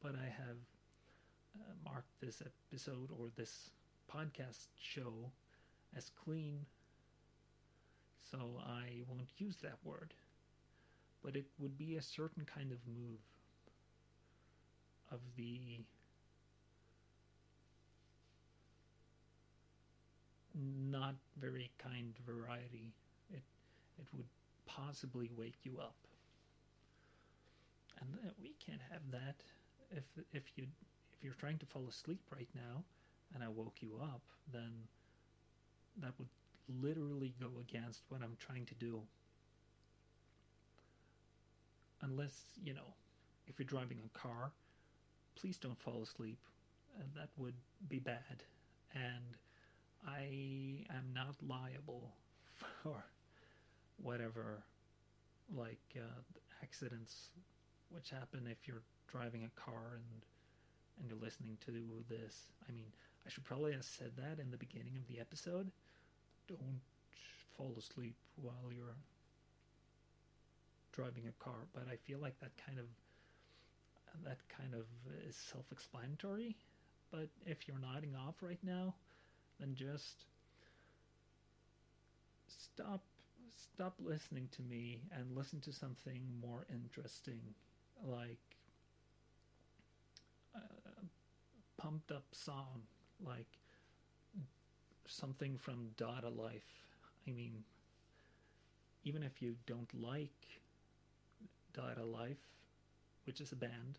but 0.00 0.14
I 0.14 0.24
have 0.26 0.58
uh, 1.60 1.74
marked 1.84 2.20
this 2.20 2.42
episode 2.42 3.10
or 3.10 3.30
this 3.36 3.70
podcast 4.12 4.68
show 4.80 5.32
as 5.96 6.10
clean, 6.10 6.66
so 8.30 8.60
I 8.66 9.02
won't 9.08 9.30
use 9.38 9.56
that 9.58 9.78
word. 9.84 10.14
But 11.22 11.34
it 11.34 11.46
would 11.58 11.76
be 11.76 11.96
a 11.96 12.02
certain 12.02 12.44
kind 12.44 12.70
of 12.70 12.86
move 12.86 13.20
of 15.10 15.20
the 15.36 15.84
not 20.54 21.14
very 21.40 21.70
kind 21.78 22.14
variety. 22.26 22.92
It 23.30 23.42
it 23.98 24.06
would 24.14 24.26
possibly 24.66 25.30
wake 25.36 25.58
you 25.64 25.78
up. 25.80 25.96
And 28.00 28.08
we 28.42 28.54
can't 28.64 28.82
have 28.90 29.02
that 29.12 29.42
if 29.90 30.04
if 30.32 30.44
you 30.56 30.66
if 31.12 31.22
you're 31.22 31.34
trying 31.34 31.58
to 31.58 31.66
fall 31.66 31.86
asleep 31.88 32.20
right 32.30 32.48
now 32.54 32.84
and 33.34 33.42
I 33.42 33.48
woke 33.48 33.76
you 33.80 33.98
up, 34.02 34.22
then 34.52 34.72
that 36.00 36.12
would 36.18 36.28
literally 36.80 37.34
go 37.40 37.48
against 37.60 38.02
what 38.08 38.22
I'm 38.22 38.36
trying 38.38 38.66
to 38.66 38.74
do. 38.74 39.00
Unless, 42.02 42.58
you 42.62 42.74
know, 42.74 42.94
if 43.46 43.58
you're 43.58 43.66
driving 43.66 43.98
a 44.04 44.18
car, 44.18 44.52
please 45.34 45.56
don't 45.56 45.80
fall 45.80 46.02
asleep. 46.02 46.38
Uh, 46.98 47.02
that 47.16 47.28
would 47.36 47.54
be 47.88 47.98
bad. 47.98 48.42
And 48.94 49.36
I 50.06 50.84
am 50.90 51.12
not 51.14 51.34
liable 51.46 52.10
for 52.82 53.04
whatever, 54.02 54.62
like 55.54 55.80
uh, 55.96 56.20
accidents 56.62 57.30
which 57.90 58.10
happen 58.10 58.46
if 58.50 58.66
you're 58.66 58.82
driving 59.08 59.44
a 59.44 59.60
car 59.60 59.94
and 59.94 60.22
and 61.00 61.08
you're 61.08 61.18
listening 61.18 61.58
to 61.66 61.72
this. 62.08 62.52
I 62.68 62.72
mean, 62.72 62.86
I 63.26 63.28
should 63.28 63.42
probably 63.42 63.72
have 63.72 63.84
said 63.84 64.12
that 64.16 64.40
in 64.40 64.50
the 64.52 64.56
beginning 64.56 64.96
of 64.96 65.08
the 65.08 65.20
episode, 65.20 65.70
don't 66.46 66.80
fall 67.56 67.74
asleep 67.78 68.14
while 68.36 68.70
you're 68.70 68.96
driving 70.92 71.24
a 71.28 71.44
car 71.44 71.66
but 71.72 71.84
i 71.90 71.96
feel 71.96 72.18
like 72.20 72.38
that 72.40 72.52
kind 72.64 72.78
of 72.78 72.86
that 74.24 74.38
kind 74.48 74.74
of 74.74 74.86
is 75.28 75.34
self-explanatory 75.34 76.56
but 77.10 77.28
if 77.46 77.66
you're 77.66 77.78
nodding 77.78 78.14
off 78.14 78.34
right 78.42 78.60
now 78.62 78.94
then 79.58 79.74
just 79.74 80.24
stop 82.48 83.02
stop 83.56 83.94
listening 84.00 84.48
to 84.52 84.62
me 84.62 85.02
and 85.12 85.36
listen 85.36 85.60
to 85.60 85.72
something 85.72 86.22
more 86.40 86.66
interesting 86.72 87.40
like 88.04 88.38
a 90.54 90.60
pumped 91.80 92.10
up 92.10 92.24
song 92.32 92.82
like 93.24 93.46
something 95.06 95.56
from 95.58 95.88
Dada 95.96 96.28
Life. 96.28 96.84
I 97.26 97.32
mean, 97.32 97.64
even 99.04 99.22
if 99.22 99.42
you 99.42 99.54
don't 99.66 99.92
like 99.94 100.60
Dada 101.72 102.04
Life, 102.04 102.48
which 103.24 103.40
is 103.40 103.52
a 103.52 103.56
band, 103.56 103.98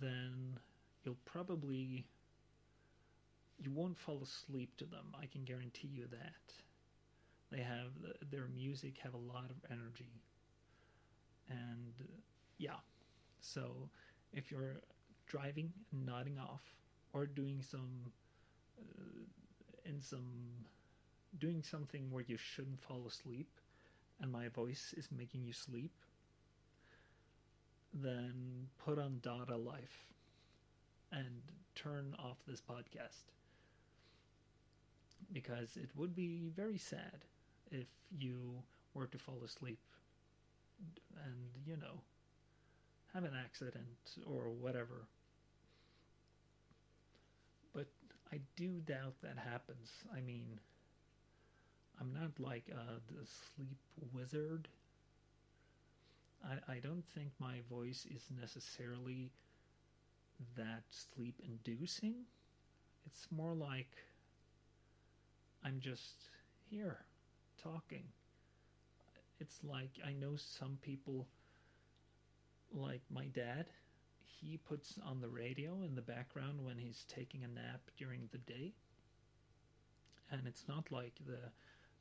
then 0.00 0.58
you'll 1.04 1.16
probably 1.24 2.06
you 3.58 3.70
won't 3.72 3.98
fall 3.98 4.22
asleep 4.22 4.76
to 4.78 4.84
them. 4.86 5.14
I 5.20 5.26
can 5.26 5.44
guarantee 5.44 5.88
you 5.88 6.06
that. 6.10 6.54
They 7.50 7.60
have 7.62 7.92
their 8.30 8.48
music 8.48 8.98
have 9.02 9.14
a 9.14 9.18
lot 9.18 9.50
of 9.50 9.56
energy. 9.70 10.22
And 11.48 11.94
yeah. 12.58 12.80
So 13.40 13.88
if 14.32 14.50
you're 14.50 14.82
driving 15.26 15.72
nodding 15.92 16.38
off 16.38 16.62
or 17.12 17.26
doing 17.26 17.62
some 17.62 18.12
uh, 18.78 19.24
in 19.84 20.00
some 20.00 20.66
doing 21.38 21.62
something 21.62 22.10
where 22.10 22.24
you 22.26 22.36
shouldn't 22.36 22.80
fall 22.80 23.06
asleep 23.06 23.60
and 24.20 24.32
my 24.32 24.48
voice 24.48 24.94
is 24.96 25.08
making 25.16 25.44
you 25.44 25.52
sleep, 25.52 25.92
then 27.92 28.68
put 28.78 28.98
on 28.98 29.20
Dada 29.22 29.56
Life 29.56 30.06
and 31.12 31.40
turn 31.74 32.14
off 32.18 32.38
this 32.46 32.60
podcast. 32.60 33.37
Because 35.32 35.76
it 35.76 35.90
would 35.94 36.14
be 36.14 36.50
very 36.56 36.78
sad 36.78 37.24
if 37.70 37.86
you 38.18 38.62
were 38.94 39.06
to 39.06 39.18
fall 39.18 39.42
asleep 39.44 39.78
and, 41.24 41.34
you 41.66 41.76
know, 41.76 42.00
have 43.14 43.24
an 43.24 43.34
accident 43.34 44.16
or 44.26 44.50
whatever. 44.50 45.06
But 47.74 47.88
I 48.32 48.40
do 48.56 48.80
doubt 48.80 49.14
that 49.22 49.38
happens. 49.38 49.90
I 50.14 50.20
mean, 50.20 50.60
I'm 52.00 52.12
not 52.12 52.38
like 52.38 52.64
uh, 52.72 52.98
the 53.08 53.26
sleep 53.26 53.78
wizard. 54.12 54.68
I, 56.44 56.72
I 56.72 56.78
don't 56.78 57.04
think 57.14 57.32
my 57.38 57.60
voice 57.68 58.06
is 58.14 58.24
necessarily 58.40 59.32
that 60.56 60.84
sleep 60.90 61.40
inducing. 61.44 62.14
It's 63.06 63.26
more 63.30 63.54
like 63.54 63.90
I'm 65.68 65.80
just 65.80 66.30
here 66.70 66.96
talking. 67.62 68.04
It's 69.38 69.62
like 69.62 69.90
I 70.06 70.14
know 70.14 70.34
some 70.36 70.78
people, 70.80 71.26
like 72.72 73.02
my 73.10 73.26
dad, 73.26 73.66
he 74.24 74.56
puts 74.56 74.98
on 75.04 75.20
the 75.20 75.28
radio 75.28 75.82
in 75.82 75.94
the 75.94 76.00
background 76.00 76.64
when 76.64 76.78
he's 76.78 77.04
taking 77.06 77.44
a 77.44 77.48
nap 77.48 77.82
during 77.98 78.28
the 78.32 78.38
day. 78.38 78.72
And 80.30 80.46
it's 80.46 80.66
not 80.68 80.90
like 80.90 81.14
the 81.26 81.52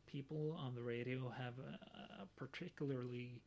people 0.06 0.58
on 0.58 0.74
the 0.74 0.82
radio 0.82 1.30
have 1.30 1.56
a, 1.60 2.22
a 2.24 2.28
particularly 2.38 3.42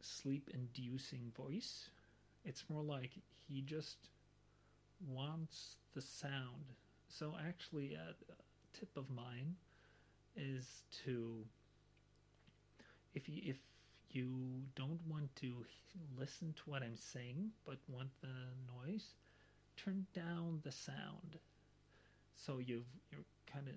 sleep 0.00 0.50
inducing 0.52 1.30
voice. 1.36 1.88
It's 2.44 2.64
more 2.68 2.82
like 2.82 3.12
he 3.48 3.62
just 3.62 4.08
wants 5.06 5.76
the 5.94 6.02
sound. 6.02 6.74
So, 7.08 7.36
actually, 7.46 7.94
a, 7.94 8.14
a 8.32 8.41
tip 8.78 8.96
of 8.96 9.08
mine 9.10 9.54
is 10.36 10.82
to 11.04 11.44
if 13.14 13.28
you 13.28 13.40
if 13.44 13.56
you 14.10 14.28
don't 14.76 15.00
want 15.08 15.34
to 15.36 15.64
listen 16.18 16.54
to 16.56 16.70
what 16.70 16.82
I'm 16.82 16.96
saying 16.96 17.50
but 17.66 17.76
want 17.88 18.10
the 18.20 18.28
noise, 18.86 19.14
turn 19.76 20.06
down 20.14 20.60
the 20.64 20.72
sound. 20.72 21.38
So 22.36 22.58
you've 22.58 22.86
you're 23.10 23.24
kind 23.52 23.68
of 23.68 23.74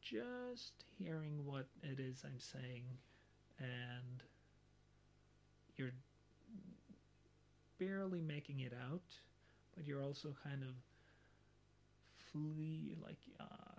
just 0.00 0.84
hearing 0.98 1.44
what 1.44 1.66
it 1.82 1.98
is 1.98 2.22
I'm 2.24 2.38
saying 2.38 2.84
and 3.58 4.22
you're 5.76 5.94
barely 7.78 8.20
making 8.20 8.60
it 8.60 8.72
out, 8.90 9.02
but 9.74 9.86
you're 9.86 10.02
also 10.02 10.34
kind 10.44 10.62
of 10.62 10.74
flee 12.32 12.94
like 13.02 13.18
uh, 13.40 13.73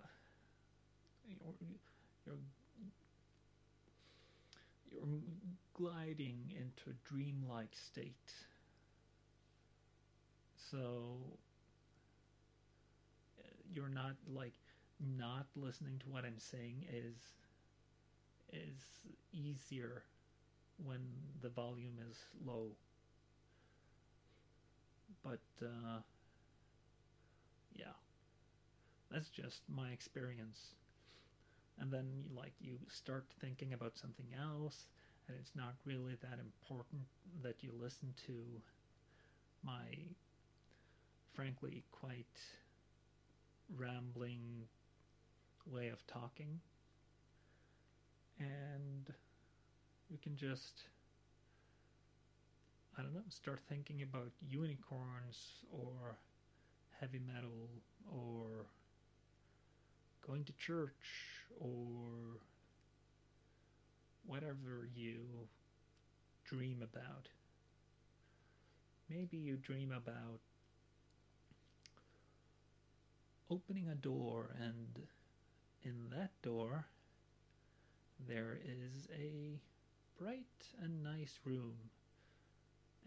you're, 1.28 1.54
you're 2.26 2.38
gliding 5.74 6.38
into 6.50 6.90
a 6.90 7.08
dreamlike 7.08 7.74
state. 7.74 8.32
So 10.70 11.16
you're 13.72 13.88
not 13.88 14.14
like 14.32 14.54
not 15.00 15.46
listening 15.54 15.98
to 16.00 16.06
what 16.08 16.24
I'm 16.24 16.38
saying 16.38 16.86
is 16.90 17.16
is 18.52 18.80
easier 19.32 20.02
when 20.84 21.00
the 21.42 21.48
volume 21.48 21.98
is 22.10 22.16
low. 22.44 22.68
But 25.22 25.40
uh, 25.62 26.00
yeah, 27.74 27.96
that's 29.10 29.28
just 29.28 29.62
my 29.68 29.90
experience. 29.90 30.74
And 31.78 31.92
then, 31.92 32.06
like, 32.34 32.54
you 32.58 32.78
start 32.88 33.26
thinking 33.40 33.72
about 33.74 33.96
something 33.98 34.26
else, 34.40 34.86
and 35.28 35.36
it's 35.38 35.54
not 35.54 35.74
really 35.84 36.16
that 36.22 36.38
important 36.40 37.02
that 37.42 37.62
you 37.62 37.70
listen 37.78 38.14
to 38.26 38.32
my, 39.62 39.84
frankly, 41.34 41.84
quite 41.92 42.40
rambling 43.76 44.40
way 45.66 45.88
of 45.88 46.06
talking. 46.06 46.60
And 48.38 49.12
you 50.08 50.18
can 50.22 50.36
just, 50.36 50.82
I 52.96 53.02
don't 53.02 53.14
know, 53.14 53.20
start 53.28 53.60
thinking 53.68 54.02
about 54.02 54.30
unicorns 54.48 55.64
or 55.70 56.16
heavy 57.00 57.20
metal 57.26 57.68
or 58.10 58.66
going 60.26 60.44
to 60.44 60.52
church 60.54 61.46
or 61.60 62.40
whatever 64.26 64.88
you 64.94 65.20
dream 66.44 66.82
about. 66.82 67.28
Maybe 69.08 69.36
you 69.36 69.56
dream 69.56 69.92
about 69.92 70.40
opening 73.50 73.88
a 73.88 73.94
door 73.94 74.50
and 74.60 75.06
in 75.82 76.10
that 76.10 76.30
door 76.42 76.86
there 78.28 78.58
is 78.64 79.06
a 79.16 79.60
bright 80.18 80.66
and 80.82 81.04
nice 81.04 81.38
room 81.44 81.74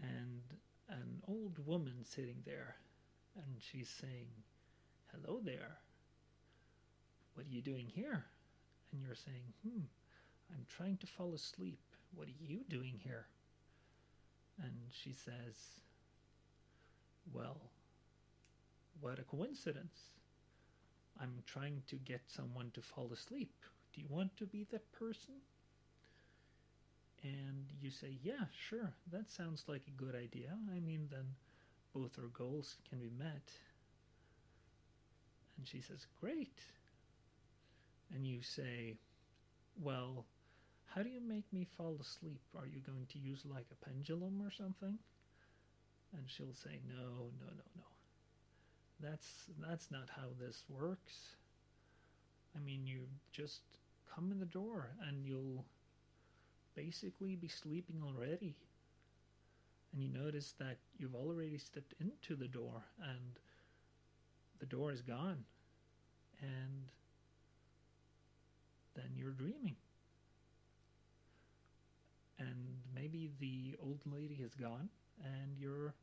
and 0.01 0.41
an 0.87 1.21
old 1.27 1.59
woman 1.65 2.05
sitting 2.05 2.41
there 2.45 2.75
and 3.35 3.55
she's 3.59 3.89
saying 3.89 4.29
hello 5.11 5.41
there 5.43 5.79
what 7.39 7.45
are 7.45 7.55
you 7.55 7.61
doing 7.61 7.87
here 7.95 8.25
and 8.91 9.01
you're 9.01 9.15
saying 9.15 9.53
hmm 9.63 9.79
i'm 10.51 10.65
trying 10.67 10.97
to 10.97 11.07
fall 11.07 11.33
asleep 11.33 11.79
what 12.13 12.27
are 12.27 12.43
you 12.45 12.59
doing 12.67 12.99
here 13.01 13.27
and 14.61 14.73
she 14.91 15.13
says 15.13 15.55
well 17.33 17.61
what 18.99 19.19
a 19.19 19.23
coincidence 19.23 20.09
I'm 21.21 21.43
trying 21.45 21.81
to 21.87 21.95
get 21.97 22.21
someone 22.27 22.71
to 22.73 22.81
fall 22.81 23.11
asleep. 23.11 23.51
Do 23.93 24.01
you 24.01 24.07
want 24.09 24.35
to 24.37 24.45
be 24.45 24.65
that 24.71 24.89
person? 24.93 25.35
And 27.23 27.65
you 27.81 27.89
say, 27.89 28.17
yeah, 28.23 28.45
sure, 28.69 28.93
that 29.11 29.29
sounds 29.29 29.65
like 29.67 29.81
a 29.87 30.01
good 30.01 30.15
idea. 30.15 30.55
I 30.73 30.79
mean, 30.79 31.09
then 31.11 31.25
both 31.93 32.17
our 32.17 32.29
goals 32.29 32.77
can 32.89 32.99
be 32.99 33.11
met. 33.17 33.51
And 35.57 35.67
she 35.67 35.81
says, 35.81 36.07
great. 36.21 36.61
And 38.13 38.25
you 38.25 38.41
say, 38.41 38.97
well, 39.81 40.25
how 40.85 41.03
do 41.03 41.09
you 41.09 41.21
make 41.21 41.45
me 41.53 41.67
fall 41.77 41.97
asleep? 42.01 42.41
Are 42.57 42.65
you 42.67 42.81
going 42.81 43.05
to 43.11 43.19
use 43.19 43.43
like 43.45 43.67
a 43.71 43.85
pendulum 43.85 44.41
or 44.41 44.51
something? 44.51 44.97
And 46.15 46.23
she'll 46.27 46.53
say, 46.55 46.79
no, 46.87 47.31
no, 47.39 47.45
no, 47.45 47.63
no. 47.75 47.83
That's 48.99 49.45
that's 49.59 49.91
not 49.91 50.09
how 50.15 50.29
this 50.39 50.63
works. 50.67 51.35
I 52.55 52.59
mean, 52.59 52.85
you 52.85 53.07
just 53.31 53.61
come 54.13 54.31
in 54.31 54.39
the 54.39 54.45
door 54.45 54.89
and 55.07 55.23
you'll 55.23 55.65
basically 56.75 57.35
be 57.35 57.47
sleeping 57.47 58.01
already. 58.03 58.55
And 59.93 60.01
you 60.01 60.09
notice 60.09 60.53
that 60.59 60.77
you've 60.97 61.15
already 61.15 61.57
stepped 61.57 61.93
into 61.99 62.35
the 62.35 62.47
door 62.47 62.83
and 63.01 63.39
the 64.59 64.65
door 64.65 64.91
is 64.91 65.01
gone. 65.01 65.43
And 66.41 66.89
then 68.99 69.11
you're 69.15 69.31
dreaming. 69.31 69.75
And 72.37 72.55
maybe 72.93 73.31
the 73.39 73.75
old 73.81 73.99
lady 74.05 74.41
is 74.43 74.53
gone 74.55 74.89
and 75.23 75.57
you're 75.57 75.93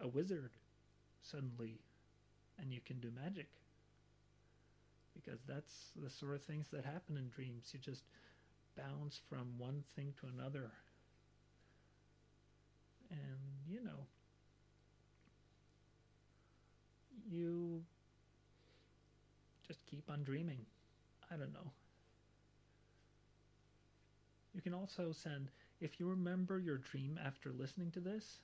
a 0.00 0.08
wizard 0.08 0.50
suddenly 1.22 1.80
and 2.58 2.72
you 2.72 2.80
can 2.84 2.98
do 3.00 3.10
magic. 3.24 3.48
Because 5.14 5.40
that's 5.46 5.90
the 6.02 6.10
sort 6.10 6.34
of 6.34 6.42
things 6.42 6.68
that 6.72 6.84
happen 6.84 7.16
in 7.16 7.28
dreams. 7.28 7.70
You 7.72 7.78
just 7.78 8.04
bounce 8.76 9.20
from 9.28 9.58
one 9.58 9.84
thing 9.94 10.14
to 10.20 10.26
another. 10.26 10.70
And 13.10 13.20
you 13.68 13.84
know 13.84 14.06
you 17.30 17.82
keep 19.92 20.10
on 20.10 20.24
dreaming 20.24 20.66
i 21.32 21.36
don't 21.36 21.54
know 21.54 21.72
you 24.54 24.62
can 24.62 24.72
also 24.72 25.12
send 25.12 25.50
if 25.80 26.00
you 26.00 26.08
remember 26.08 26.58
your 26.58 26.78
dream 26.78 27.18
after 27.22 27.52
listening 27.52 27.90
to 27.90 28.00
this 28.00 28.40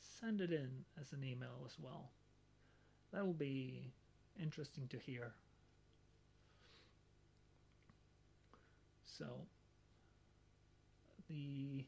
send 0.00 0.40
it 0.40 0.52
in 0.52 0.84
as 1.00 1.12
an 1.12 1.24
email 1.24 1.62
as 1.66 1.78
well. 1.78 2.12
That 3.12 3.26
will 3.26 3.34
be 3.34 3.92
interesting 4.40 4.88
to 4.88 4.98
hear. 4.98 5.34
So, 9.04 9.48
the 11.28 11.84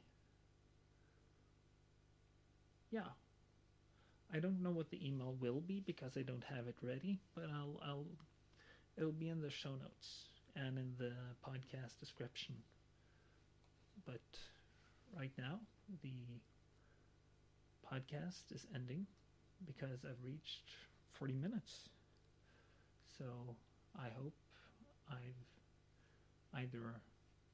yeah, 2.90 3.10
I 4.32 4.38
don't 4.40 4.62
know 4.62 4.70
what 4.70 4.88
the 4.88 5.06
email 5.06 5.34
will 5.34 5.60
be 5.60 5.80
because 5.80 6.16
I 6.16 6.22
don't 6.22 6.44
have 6.44 6.66
it 6.68 6.76
ready, 6.82 7.20
but 7.34 7.50
I'll 7.50 7.78
I'll 7.84 8.06
it'll 9.00 9.12
be 9.12 9.28
in 9.30 9.40
the 9.40 9.50
show 9.50 9.70
notes 9.70 10.28
and 10.54 10.78
in 10.78 10.92
the 10.98 11.12
podcast 11.42 11.98
description. 12.00 12.54
But 14.04 14.20
right 15.16 15.32
now, 15.38 15.60
the 16.02 16.40
podcast 17.84 18.52
is 18.54 18.66
ending 18.74 19.06
because 19.66 20.04
I've 20.04 20.22
reached 20.24 20.70
40 21.12 21.34
minutes. 21.34 21.88
So 23.18 23.56
I 23.98 24.08
hope 24.16 24.34
I've 25.10 25.40
either 26.54 27.00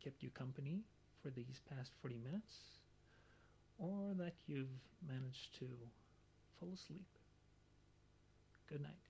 kept 0.03 0.23
you 0.23 0.31
company 0.31 0.83
for 1.23 1.31
these 1.31 1.61
past 1.69 1.93
40 2.03 2.19
minutes 2.19 2.55
or 3.79 4.15
that 4.19 4.35
you've 4.47 4.81
managed 5.07 5.55
to 5.59 5.67
fall 6.59 6.73
asleep. 6.73 7.07
Good 8.69 8.83
night. 8.83 9.06